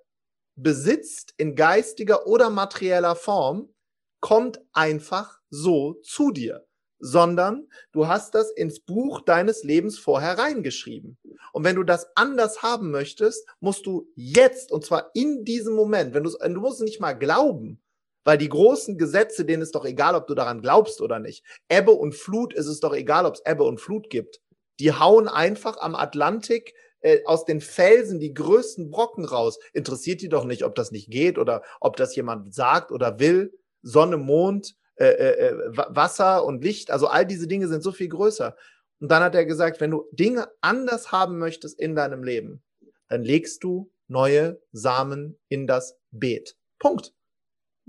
[0.55, 3.73] besitzt, in geistiger oder materieller Form,
[4.21, 6.65] kommt einfach so zu dir
[7.05, 11.17] sondern du hast das ins Buch deines Lebens vorher reingeschrieben.
[11.53, 16.15] Und wenn du das anders haben möchtest, musst du jetzt, und zwar in diesem Moment,
[16.15, 17.79] wenn du du musst nicht mal glauben,
[18.23, 21.45] weil die großen Gesetze, denen ist doch egal, ob du daran glaubst oder nicht.
[21.69, 24.41] Ebbe und Flut ist es doch egal, ob es Ebbe und Flut gibt.
[24.79, 29.59] Die hauen einfach am Atlantik äh, aus den Felsen die größten Brocken raus.
[29.73, 33.53] Interessiert die doch nicht, ob das nicht geht oder ob das jemand sagt oder will.
[33.83, 38.09] Sonne, Mond, äh, äh, äh Wasser und Licht, also all diese Dinge sind so viel
[38.09, 38.55] größer.
[38.99, 42.63] Und dann hat er gesagt, wenn du Dinge anders haben möchtest in deinem Leben,
[43.09, 46.55] dann legst du neue Samen in das Beet.
[46.79, 47.13] Punkt.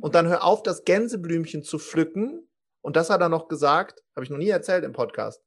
[0.00, 2.48] Und dann hör auf, das Gänseblümchen zu pflücken.
[2.82, 5.42] Und das hat er noch gesagt, habe ich noch nie erzählt im Podcast.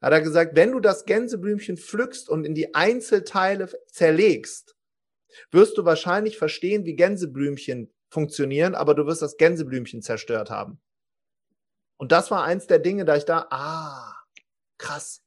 [0.00, 4.76] Hat er gesagt, wenn du das Gänseblümchen pflückst und in die Einzelteile zerlegst,
[5.50, 10.80] wirst du wahrscheinlich verstehen, wie Gänseblümchen funktionieren, aber du wirst das Gänseblümchen zerstört haben.
[11.98, 14.14] Und das war eins der Dinge, da ich da, ah,
[14.78, 15.22] krass.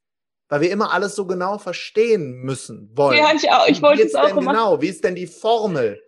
[0.49, 3.17] Weil wir immer alles so genau verstehen müssen wollen.
[3.17, 3.67] Ja, ich auch.
[3.67, 6.01] Ich wollte es auch denn Genau, wie ist denn die Formel?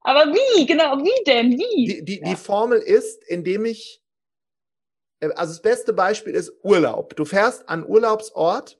[0.00, 1.86] Aber wie, genau, wie denn, wie?
[1.86, 2.28] Die, die, ja.
[2.28, 4.02] die Formel ist, indem ich,
[5.20, 7.16] äh, also das beste Beispiel ist Urlaub.
[7.16, 8.78] Du fährst an Urlaubsort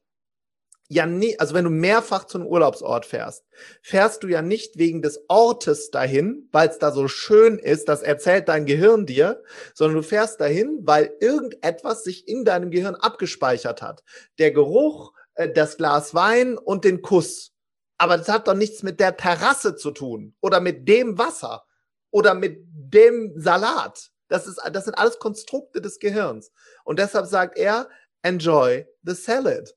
[0.89, 3.45] ja nie, also wenn du mehrfach zu einem Urlaubsort fährst,
[3.82, 8.03] fährst du ja nicht wegen des Ortes dahin, weil es da so schön ist, das
[8.03, 9.43] erzählt dein Gehirn dir,
[9.74, 14.03] sondern du fährst dahin, weil irgendetwas sich in deinem Gehirn abgespeichert hat.
[14.39, 17.53] Der Geruch, äh, das Glas Wein und den Kuss.
[17.99, 21.64] Aber das hat doch nichts mit der Terrasse zu tun oder mit dem Wasser
[22.11, 24.11] oder mit dem Salat.
[24.28, 26.53] Das, ist, das sind alles Konstrukte des Gehirns.
[26.84, 27.89] Und deshalb sagt er,
[28.22, 29.76] enjoy the salad.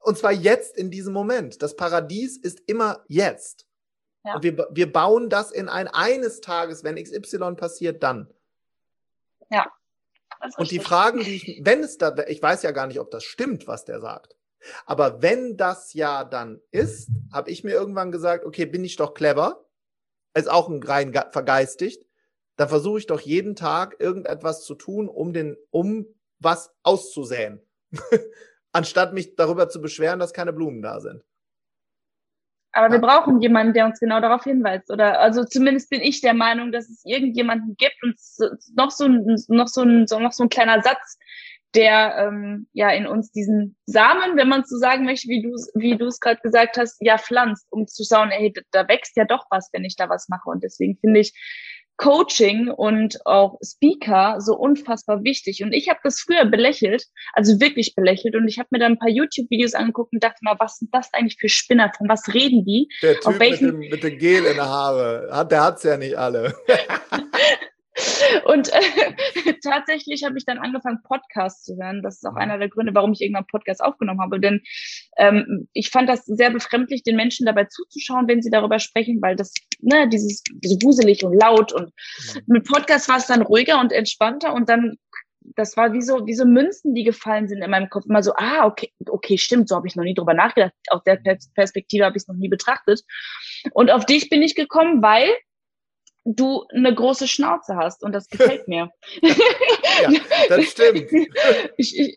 [0.00, 1.62] Und zwar jetzt in diesem Moment.
[1.62, 3.66] Das Paradies ist immer jetzt.
[4.24, 4.34] Ja.
[4.34, 8.32] Und wir, wir bauen das in ein eines Tages, wenn XY passiert, dann.
[9.50, 9.66] Ja.
[10.56, 13.24] Und die Fragen, die ich, wenn es da, ich weiß ja gar nicht, ob das
[13.24, 14.36] stimmt, was der sagt.
[14.86, 19.14] Aber wenn das ja dann ist, habe ich mir irgendwann gesagt, okay, bin ich doch
[19.14, 19.64] clever,
[20.34, 22.04] ist auch ein rein vergeistigt,
[22.56, 26.06] dann versuche ich doch jeden Tag irgendetwas zu tun, um den, um
[26.38, 27.62] was auszusäen.
[28.72, 31.22] Anstatt mich darüber zu beschweren, dass keine Blumen da sind.
[32.72, 34.90] Aber wir brauchen jemanden, der uns genau darauf hinweist.
[34.90, 38.14] Oder also zumindest bin ich der Meinung, dass es irgendjemanden gibt und
[38.76, 41.18] noch so ein, noch so ein, noch so ein kleiner Satz,
[41.74, 45.50] der ähm, ja in uns diesen Samen, wenn man es so sagen möchte, wie du
[45.74, 49.24] wie du es gerade gesagt hast, ja pflanzt, um zu schauen, ey, da wächst ja
[49.24, 50.48] doch was, wenn ich da was mache.
[50.48, 51.32] Und deswegen finde ich
[51.98, 55.62] Coaching und auch Speaker so unfassbar wichtig.
[55.62, 58.36] Und ich habe das früher belächelt, also wirklich belächelt.
[58.36, 61.12] Und ich habe mir dann ein paar YouTube-Videos angeguckt und dachte mal, was sind das
[61.12, 61.92] eigentlich für Spinner?
[61.98, 62.88] Von was reden die?
[63.02, 66.54] Der Typ mit dem, mit dem Gel in der Haare, der hat's ja nicht alle.
[68.44, 72.02] Und äh, tatsächlich habe ich dann angefangen, Podcasts zu hören.
[72.02, 74.40] Das ist auch einer der Gründe, warum ich irgendwann Podcast aufgenommen habe.
[74.40, 74.62] Denn
[75.16, 79.36] ähm, ich fand das sehr befremdlich, den Menschen dabei zuzuschauen, wenn sie darüber sprechen, weil
[79.36, 81.86] das, ne, dieses so wuselig und laut und
[82.34, 82.42] mhm.
[82.46, 84.96] mit Podcast war es dann ruhiger und entspannter und dann
[85.56, 88.04] das war wie so, wie so Münzen, die gefallen sind in meinem Kopf.
[88.06, 90.72] Immer so, ah, okay, okay, stimmt, so habe ich noch nie drüber nachgedacht.
[90.88, 91.18] Aus der
[91.54, 93.02] Perspektive habe ich es noch nie betrachtet.
[93.72, 95.28] Und auf dich bin ich gekommen, weil
[96.34, 98.90] du eine große Schnauze hast und das gefällt mir.
[99.22, 100.10] ja,
[100.48, 101.10] das stimmt.
[101.76, 102.14] ich, ich,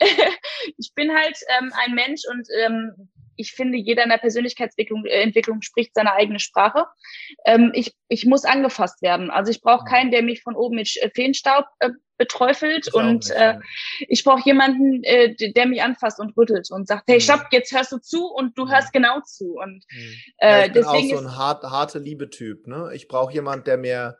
[0.77, 5.21] ich bin halt ähm, ein Mensch und ähm, ich finde, jeder in der Persönlichkeitsentwicklung äh,
[5.21, 6.85] Entwicklung spricht seine eigene Sprache.
[7.45, 9.31] Ähm, ich, ich muss angefasst werden.
[9.31, 11.89] Also ich brauche keinen, der mich von oben mit Feenstaub äh,
[12.21, 13.57] beträufelt und nicht, äh,
[14.07, 17.21] ich brauche jemanden, äh, der mich anfasst und rüttelt und sagt, hey, mhm.
[17.21, 19.55] stopp, jetzt hörst du zu und du hörst genau zu.
[19.55, 20.15] Und mhm.
[20.37, 22.67] äh, ja, ich bin deswegen auch so ein hart, harte Liebe-Typ.
[22.67, 22.91] Ne?
[22.93, 24.17] Ich brauche jemanden, der mir,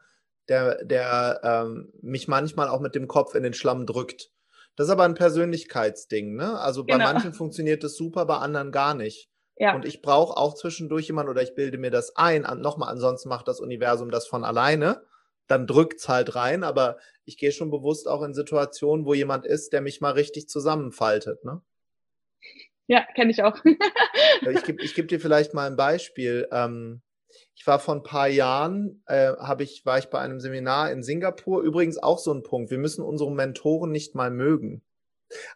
[0.49, 4.31] der, der ähm, mich manchmal auch mit dem Kopf in den Schlamm drückt.
[4.75, 6.57] Das ist aber ein Persönlichkeitsding, ne?
[6.57, 7.11] Also bei genau.
[7.11, 9.29] manchen funktioniert das super, bei anderen gar nicht.
[9.57, 9.75] Ja.
[9.75, 12.47] Und ich brauche auch zwischendurch jemanden oder ich bilde mir das ein.
[12.61, 15.03] Nochmal, ansonsten macht das Universum das von alleine.
[15.51, 19.45] Dann drückt es halt rein, aber ich gehe schon bewusst auch in Situationen, wo jemand
[19.45, 21.61] ist, der mich mal richtig zusammenfaltet, ne?
[22.87, 23.57] Ja, kenne ich auch.
[24.49, 26.47] ich gebe ich geb dir vielleicht mal ein Beispiel.
[26.53, 27.01] Ähm,
[27.53, 31.63] ich war vor ein paar Jahren, äh, ich, war ich bei einem Seminar in Singapur.
[31.63, 32.71] Übrigens auch so ein Punkt.
[32.71, 34.81] Wir müssen unsere Mentoren nicht mal mögen.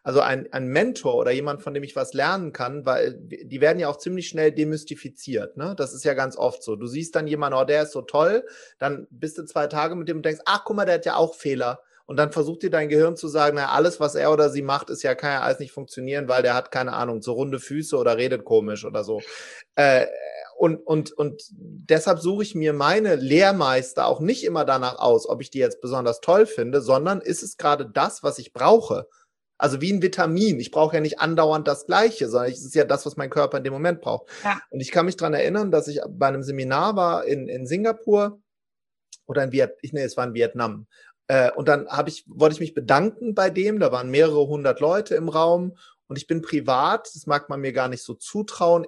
[0.03, 3.79] Also ein, ein Mentor oder jemand, von dem ich was lernen kann, weil die werden
[3.79, 5.57] ja auch ziemlich schnell demystifiziert.
[5.57, 5.73] Ne?
[5.77, 6.75] Das ist ja ganz oft so.
[6.75, 8.45] Du siehst dann jemanden, oh, der ist so toll,
[8.79, 11.15] dann bist du zwei Tage mit dem und denkst, ach, guck mal, der hat ja
[11.15, 11.81] auch Fehler.
[12.07, 14.91] Und dann versucht dir dein Gehirn zu sagen, naja, alles, was er oder sie macht,
[14.91, 17.97] ist ja, kann ja alles nicht funktionieren, weil der hat keine Ahnung, so runde Füße
[17.97, 19.21] oder redet komisch oder so.
[19.75, 20.05] Äh,
[20.57, 25.41] und, und, und deshalb suche ich mir meine Lehrmeister auch nicht immer danach aus, ob
[25.41, 29.07] ich die jetzt besonders toll finde, sondern ist es gerade das, was ich brauche?
[29.57, 30.59] Also wie ein Vitamin.
[30.59, 33.57] Ich brauche ja nicht andauernd das Gleiche, sondern es ist ja das, was mein Körper
[33.57, 34.27] in dem Moment braucht.
[34.43, 34.59] Ja.
[34.69, 38.41] Und ich kann mich dran erinnern, dass ich bei einem Seminar war in, in Singapur
[39.25, 40.87] oder in Vietnam, nee, es war in Vietnam.
[41.27, 43.79] Äh, und dann habe ich, wollte ich mich bedanken bei dem.
[43.79, 45.77] Da waren mehrere hundert Leute im Raum
[46.07, 48.85] und ich bin privat, das mag man mir gar nicht so zutrauen,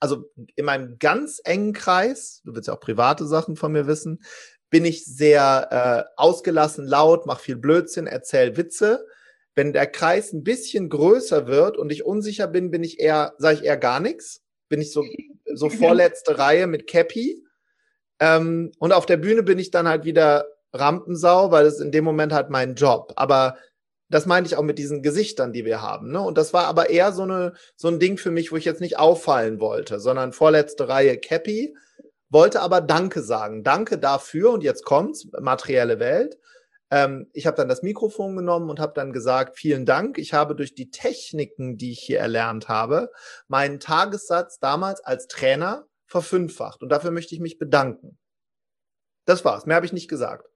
[0.00, 4.22] also in meinem ganz engen Kreis, du willst ja auch private Sachen von mir wissen,
[4.68, 9.06] bin ich sehr äh, ausgelassen, laut, mach viel Blödsinn, erzähl Witze.
[9.54, 13.58] Wenn der Kreis ein bisschen größer wird und ich unsicher bin, bin ich eher, sage
[13.58, 14.42] ich eher gar nichts.
[14.68, 15.04] Bin ich so,
[15.54, 17.42] so vorletzte Reihe mit Cappy.
[18.20, 22.04] Ähm, und auf der Bühne bin ich dann halt wieder Rampensau, weil es in dem
[22.04, 23.12] Moment halt mein Job.
[23.16, 23.56] Aber
[24.10, 26.10] das meinte ich auch mit diesen Gesichtern, die wir haben.
[26.10, 26.20] Ne?
[26.20, 28.80] Und das war aber eher so, eine, so ein Ding für mich, wo ich jetzt
[28.80, 31.74] nicht auffallen wollte, sondern vorletzte Reihe Cappy,
[32.28, 33.62] wollte aber Danke sagen.
[33.64, 36.38] Danke dafür und jetzt kommt's, materielle Welt.
[36.94, 40.16] Ähm, ich habe dann das Mikrofon genommen und habe dann gesagt, vielen Dank.
[40.16, 43.10] Ich habe durch die Techniken, die ich hier erlernt habe,
[43.48, 46.84] meinen Tagessatz damals als Trainer verfünffacht.
[46.84, 48.16] Und dafür möchte ich mich bedanken.
[49.24, 49.66] Das war's.
[49.66, 50.48] Mehr habe ich nicht gesagt.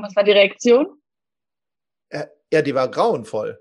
[0.00, 1.02] Was war die Reaktion?
[2.10, 3.58] Äh, ja, die war grauenvoll.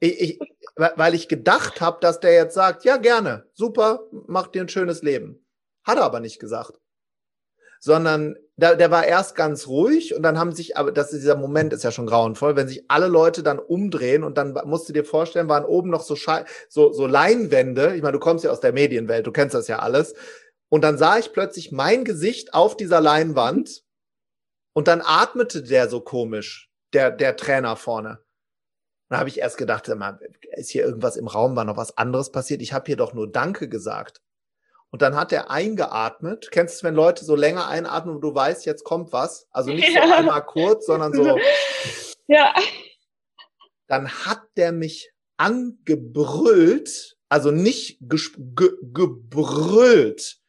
[0.00, 0.38] Ich, ich,
[0.74, 5.02] weil ich gedacht habe, dass der jetzt sagt, ja gerne, super, mach dir ein schönes
[5.02, 5.46] Leben.
[5.84, 6.80] Hat er aber nicht gesagt.
[7.78, 11.36] Sondern der, der war erst ganz ruhig und dann haben sich, aber das ist dieser
[11.36, 14.92] Moment ist ja schon grauenvoll, wenn sich alle Leute dann umdrehen und dann musst du
[14.92, 17.96] dir vorstellen, waren oben noch so, Schei so, so Leinwände.
[17.96, 20.14] Ich meine, du kommst ja aus der Medienwelt, du kennst das ja alles
[20.68, 23.82] Und dann sah ich plötzlich mein Gesicht auf dieser Leinwand
[24.74, 28.20] und dann atmete der so komisch, der, der Trainer vorne.
[29.08, 29.90] Dann habe ich erst gedacht,
[30.52, 32.62] ist hier irgendwas im Raum, war noch was anderes passiert?
[32.62, 34.22] Ich habe hier doch nur Danke gesagt.
[34.90, 36.50] Und dann hat er eingeatmet.
[36.50, 39.46] Kennst du es, wenn Leute so länger einatmen und du weißt, jetzt kommt was?
[39.50, 40.06] Also nicht ja.
[40.06, 41.38] so einmal kurz, sondern so.
[42.26, 42.54] Ja.
[43.88, 48.20] Dann hat der mich angebrüllt, also nicht ge
[48.82, 50.40] gebrüllt,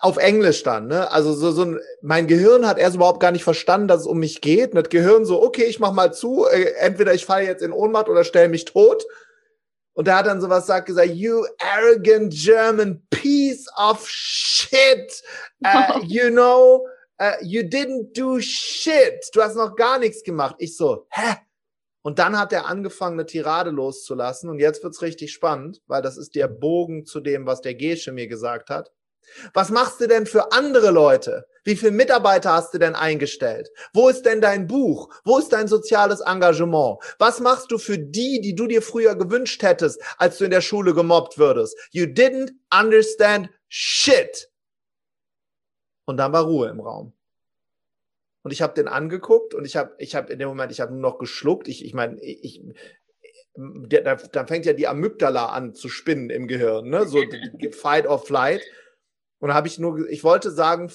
[0.00, 1.10] auf Englisch dann, ne?
[1.10, 4.18] Also so, so ein, mein Gehirn hat erst überhaupt gar nicht verstanden, dass es um
[4.18, 4.70] mich geht.
[4.70, 7.72] Und das Gehirn so, okay, ich mach mal zu, äh, entweder ich falle jetzt in
[7.72, 9.04] Ohnmacht oder stell mich tot.
[9.96, 15.22] Und er hat dann sowas sagt, gesagt, you arrogant German piece of shit.
[15.64, 16.86] Uh, you know,
[17.18, 19.24] uh, you didn't do shit.
[19.32, 20.56] Du hast noch gar nichts gemacht.
[20.58, 21.36] Ich so, hä?
[22.02, 24.50] Und dann hat er angefangen, eine Tirade loszulassen.
[24.50, 28.12] Und jetzt wird's richtig spannend, weil das ist der Bogen zu dem, was der Gesche
[28.12, 28.92] mir gesagt hat.
[29.54, 31.46] Was machst du denn für andere Leute?
[31.66, 33.72] Wie viele Mitarbeiter hast du denn eingestellt?
[33.92, 35.12] Wo ist denn dein Buch?
[35.24, 36.98] Wo ist dein soziales Engagement?
[37.18, 40.60] Was machst du für die, die du dir früher gewünscht hättest, als du in der
[40.60, 41.76] Schule gemobbt würdest?
[41.90, 44.48] You didn't understand shit.
[46.04, 47.12] Und dann war Ruhe im Raum.
[48.44, 50.92] Und ich habe den angeguckt und ich habe ich hab in dem Moment, ich habe
[50.92, 51.66] nur noch geschluckt.
[51.66, 52.62] Ich, ich meine, ich,
[53.56, 57.08] da, da fängt ja die Amygdala an zu spinnen im Gehirn, ne?
[57.08, 57.24] So
[57.72, 58.62] Fight or Flight.
[59.40, 60.92] Und habe ich nur, ich wollte sagen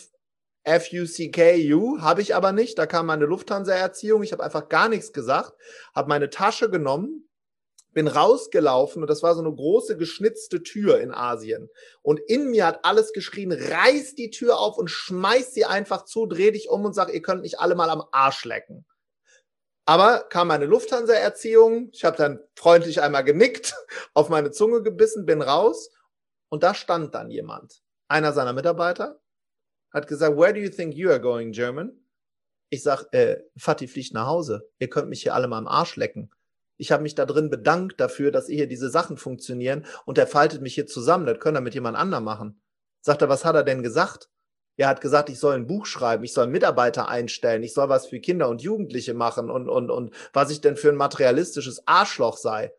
[0.63, 2.77] F-U-C-K-U, habe ich aber nicht.
[2.77, 4.23] Da kam meine Lufthansa-Erziehung.
[4.23, 5.53] Ich habe einfach gar nichts gesagt,
[5.95, 7.27] habe meine Tasche genommen,
[7.93, 11.69] bin rausgelaufen und das war so eine große geschnitzte Tür in Asien.
[12.01, 16.25] Und in mir hat alles geschrien, reiß die Tür auf und schmeiß sie einfach zu,
[16.25, 18.85] dreh dich um und sag, ihr könnt mich alle mal am Arsch lecken.
[19.85, 23.73] Aber kam meine Lufthansa-Erziehung, ich habe dann freundlich einmal genickt,
[24.13, 25.89] auf meine Zunge gebissen, bin raus
[26.49, 29.20] und da stand dann jemand einer seiner Mitarbeiter
[29.91, 31.91] hat gesagt, where do you think you are going, German?
[32.69, 34.69] Ich sag, äh, Fatih fliegt nach Hause.
[34.79, 36.31] Ihr könnt mich hier alle mal am Arsch lecken.
[36.77, 40.61] Ich habe mich da drin bedankt dafür, dass hier diese Sachen funktionieren und er faltet
[40.61, 41.25] mich hier zusammen.
[41.25, 42.61] Das können er mit jemand anderem machen.
[43.01, 44.29] Sagt er, was hat er denn gesagt?
[44.77, 48.07] Er hat gesagt, ich soll ein Buch schreiben, ich soll Mitarbeiter einstellen, ich soll was
[48.07, 52.37] für Kinder und Jugendliche machen und, und, und was ich denn für ein materialistisches Arschloch
[52.37, 52.73] sei.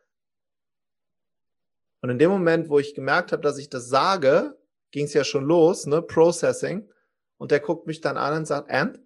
[2.01, 4.59] Und in dem Moment, wo ich gemerkt habe, dass ich das sage,
[4.91, 6.03] ging es ja schon los, ne?
[6.03, 6.89] Processing.
[7.43, 9.01] Und der guckt mich dann an und sagt, and?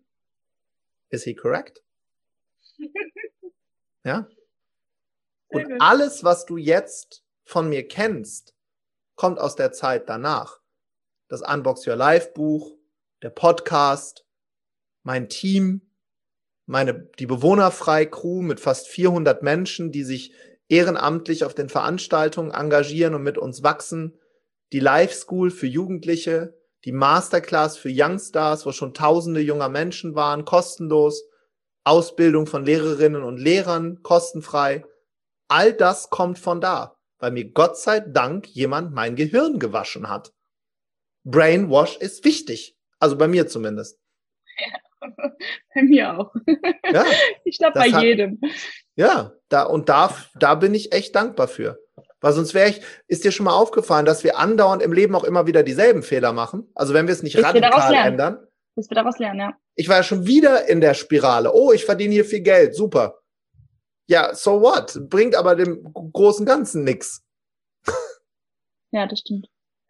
[1.08, 1.82] Is he correct?
[4.04, 4.28] ja?
[5.48, 8.54] Und alles, was du jetzt von mir kennst,
[9.14, 10.60] kommt aus der Zeit danach.
[11.28, 12.76] Das Unbox Your Life Buch,
[13.22, 14.26] der Podcast,
[15.02, 15.90] mein Team,
[16.66, 20.34] meine, die bewohnerfrei Crew mit fast 400 Menschen, die sich
[20.68, 24.20] ehrenamtlich auf den Veranstaltungen engagieren und mit uns wachsen,
[24.74, 26.52] die Live School für Jugendliche,
[26.86, 31.24] die Masterclass für Youngstars, wo schon tausende junger Menschen waren, kostenlos,
[31.84, 34.84] Ausbildung von Lehrerinnen und Lehrern, kostenfrei.
[35.48, 40.32] All das kommt von da, weil mir Gott sei Dank jemand mein Gehirn gewaschen hat.
[41.24, 42.76] Brainwash ist wichtig.
[43.00, 43.98] Also bei mir zumindest.
[44.58, 45.08] Ja,
[45.74, 46.34] bei mir auch.
[46.92, 47.04] Ja,
[47.44, 48.40] ich glaube bei hat, jedem.
[48.94, 51.80] Ja, da und da, da bin ich echt dankbar für.
[52.20, 55.24] Weil sonst wäre ich, ist dir schon mal aufgefallen, dass wir andauernd im Leben auch
[55.24, 56.70] immer wieder dieselben Fehler machen?
[56.74, 58.46] Also wenn wir es nicht Bis radikal ändern.
[58.74, 59.52] Bis wir daraus lernen, ja.
[59.74, 61.52] Ich war ja schon wieder in der Spirale.
[61.52, 62.74] Oh, ich verdiene hier viel Geld.
[62.74, 63.18] Super.
[64.08, 64.98] Ja, so what?
[65.08, 67.22] Bringt aber dem großen Ganzen nix.
[68.92, 69.48] Ja, das stimmt.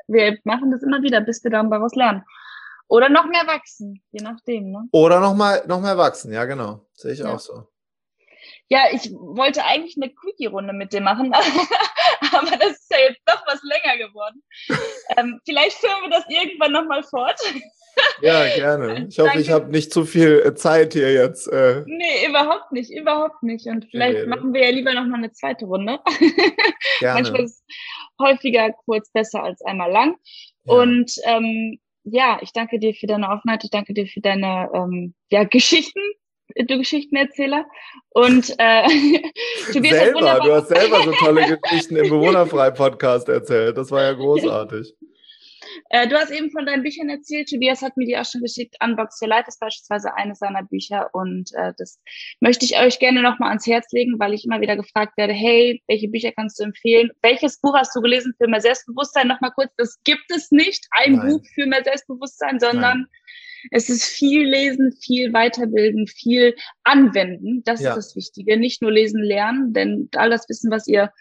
[0.09, 2.24] Wir machen das immer wieder, bis wir dann daraus lernen.
[2.89, 4.89] Oder noch mehr wachsen, je nachdem, ne?
[4.91, 6.87] Oder noch mal, noch mehr wachsen, ja, genau.
[6.95, 7.35] Sehe ich ja.
[7.35, 7.68] auch so.
[8.69, 11.33] Ja, ich wollte eigentlich eine Quickie-Runde mit dir machen,
[12.33, 14.43] aber das ist ja jetzt doch was länger geworden.
[15.17, 17.41] ähm, vielleicht führen wir das irgendwann nochmal fort.
[18.21, 19.07] Ja, gerne.
[19.09, 19.41] Ich hoffe, Danke.
[19.41, 21.47] ich habe nicht zu viel äh, Zeit hier jetzt.
[21.47, 21.83] Äh.
[21.87, 23.67] Nee, überhaupt nicht, überhaupt nicht.
[23.67, 25.99] Und vielleicht nee, machen wir ja lieber nochmal eine zweite Runde.
[27.01, 27.23] Gerne.
[27.23, 27.64] Manchmal ist
[28.21, 30.17] häufiger kurz besser als einmal lang.
[30.64, 30.75] Ja.
[30.75, 35.14] Und ähm, ja, ich danke dir für deine Offenheit, ich danke dir für deine ähm,
[35.31, 36.01] ja, Geschichten,
[36.65, 37.67] du Geschichtenerzähler.
[38.11, 38.83] Und äh,
[39.73, 43.77] Tobias selber, du hast selber so tolle Geschichten im Bewohnerfrei-Podcast erzählt.
[43.77, 44.95] Das war ja großartig.
[45.91, 47.49] Äh, du hast eben von deinen Büchern erzählt.
[47.49, 48.77] Tobias hat mir die auch schon geschickt.
[48.83, 51.11] Unbox Your Light ist beispielsweise eines seiner Bücher.
[51.13, 52.01] Und äh, das
[52.41, 55.83] möchte ich euch gerne nochmal ans Herz legen, weil ich immer wieder gefragt werde, hey,
[55.87, 57.11] welche Bücher kannst du empfehlen?
[57.23, 59.29] Welches Buch hast du gelesen für mehr Selbstbewusstsein?
[59.29, 61.29] Nochmal kurz, das gibt es nicht, ein Nein.
[61.29, 63.07] Buch für mehr Selbstbewusstsein, sondern Nein
[63.71, 66.55] es ist viel lesen, viel weiterbilden, viel
[66.85, 67.62] anwenden.
[67.64, 67.91] Das ja.
[67.91, 68.59] ist das Wichtige.
[68.59, 71.12] Nicht nur lesen, lernen, denn all das Wissen, was ihr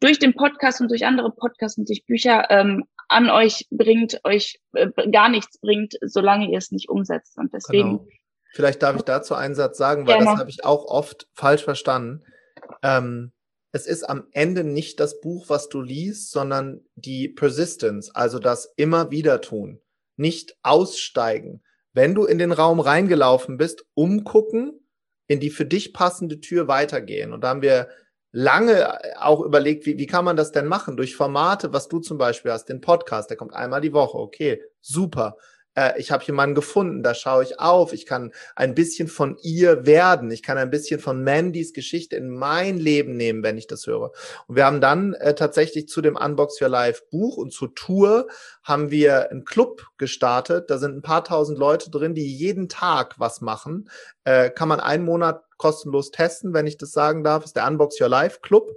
[0.00, 4.60] durch den Podcast und durch andere Podcasts und durch Bücher ähm, an euch bringt, euch
[4.74, 7.36] äh, gar nichts bringt, solange ihr es nicht umsetzt.
[7.38, 7.98] Und deswegen.
[7.98, 8.08] Genau.
[8.52, 10.30] Vielleicht darf ich dazu einen Satz sagen, weil Gerne.
[10.30, 12.24] das habe ich auch oft falsch verstanden.
[12.82, 13.32] Ähm,
[13.72, 18.72] es ist am Ende nicht das Buch, was du liest, sondern die Persistence, also das
[18.76, 19.80] immer wieder tun,
[20.16, 21.62] nicht aussteigen.
[21.92, 24.80] Wenn du in den Raum reingelaufen bist, umgucken,
[25.26, 27.32] in die für dich passende Tür weitergehen.
[27.32, 27.88] Und da haben wir
[28.32, 30.96] lange äh, auch überlegt, wie, wie kann man das denn machen?
[30.96, 34.62] Durch Formate, was du zum Beispiel hast, den Podcast, der kommt einmal die Woche, okay,
[34.80, 35.36] super
[35.74, 39.86] äh, ich habe jemanden gefunden, da schaue ich auf, ich kann ein bisschen von ihr
[39.86, 43.86] werden, ich kann ein bisschen von Mandys Geschichte in mein Leben nehmen, wenn ich das
[43.86, 44.12] höre.
[44.46, 48.28] Und wir haben dann äh, tatsächlich zu dem Unbox Your Life Buch und zur Tour
[48.62, 50.70] haben wir einen Club gestartet.
[50.70, 53.88] Da sind ein paar tausend Leute drin, die jeden Tag was machen.
[54.24, 57.44] Äh, kann man einen Monat kostenlos testen, wenn ich das sagen darf.
[57.44, 58.70] ist der Unbox Your Life Club.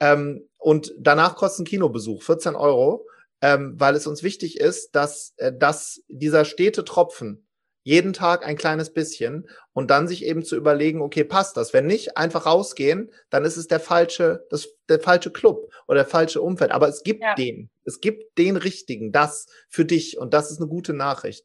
[0.00, 3.06] Ähm, und danach kostet ein Kinobesuch 14 Euro
[3.44, 7.46] ähm, weil es uns wichtig ist, dass, äh, dass dieser stete Tropfen
[7.82, 11.74] jeden Tag ein kleines bisschen und dann sich eben zu überlegen, okay, passt das?
[11.74, 16.06] Wenn nicht, einfach rausgehen, dann ist es der falsche, das, der falsche Club oder der
[16.06, 16.70] falsche Umfeld.
[16.70, 17.34] Aber es gibt ja.
[17.34, 21.44] den, es gibt den richtigen, das für dich und das ist eine gute Nachricht.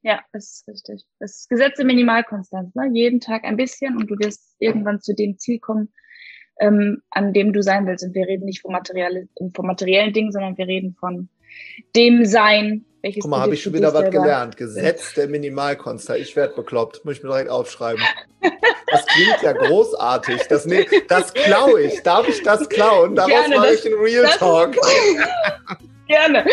[0.00, 1.04] Ja, das ist richtig.
[1.18, 2.88] Das Gesetz der Minimalkonstanz, ne?
[2.94, 5.92] Jeden Tag ein bisschen und du wirst irgendwann zu dem Ziel kommen,
[6.60, 8.04] ähm, an dem du sein willst.
[8.04, 11.28] Und wir reden nicht von, materielle, von materiellen Dingen, sondern wir reden von
[11.94, 14.56] dem Sein, welches Guck mal, habe ich schon wieder was gelernt.
[14.58, 16.20] Gesetz der Minimalkonstant.
[16.20, 17.04] Ich werde bekloppt.
[17.04, 18.02] Muss ich mir direkt aufschreiben.
[18.90, 20.42] Das klingt ja großartig.
[20.48, 22.02] Das, ne, das klaue ich.
[22.02, 23.14] Darf ich das klauen?
[23.14, 24.76] Daraus mache ich einen Real Talk.
[26.06, 26.44] Gerne.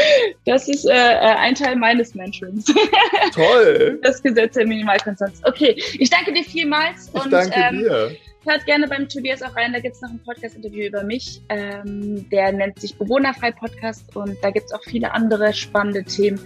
[0.45, 2.65] Das ist äh, äh, ein Teil meines Mentorings.
[3.33, 3.99] Toll.
[4.01, 5.41] Das Gesetz der Minimalkonstanz.
[5.43, 7.09] Okay, ich danke dir vielmals.
[7.13, 8.11] Ich und, danke ähm, dir.
[8.43, 11.41] Hört gerne beim Tobias auch rein, da gibt's noch ein Podcast-Interview über mich.
[11.49, 16.39] Ähm, der nennt sich Bewohnerfrei-Podcast und da gibt's auch viele andere spannende Themen,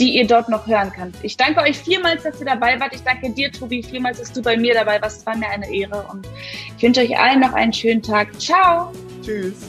[0.00, 1.14] die ihr dort noch hören könnt.
[1.22, 2.92] Ich danke euch vielmals, dass ihr dabei wart.
[2.92, 5.20] Ich danke dir, Tobi, vielmals, dass du bei mir dabei warst.
[5.20, 6.26] Es war mir eine Ehre und
[6.76, 8.28] ich wünsche euch allen noch einen schönen Tag.
[8.40, 8.92] Ciao.
[9.22, 9.68] Tschüss.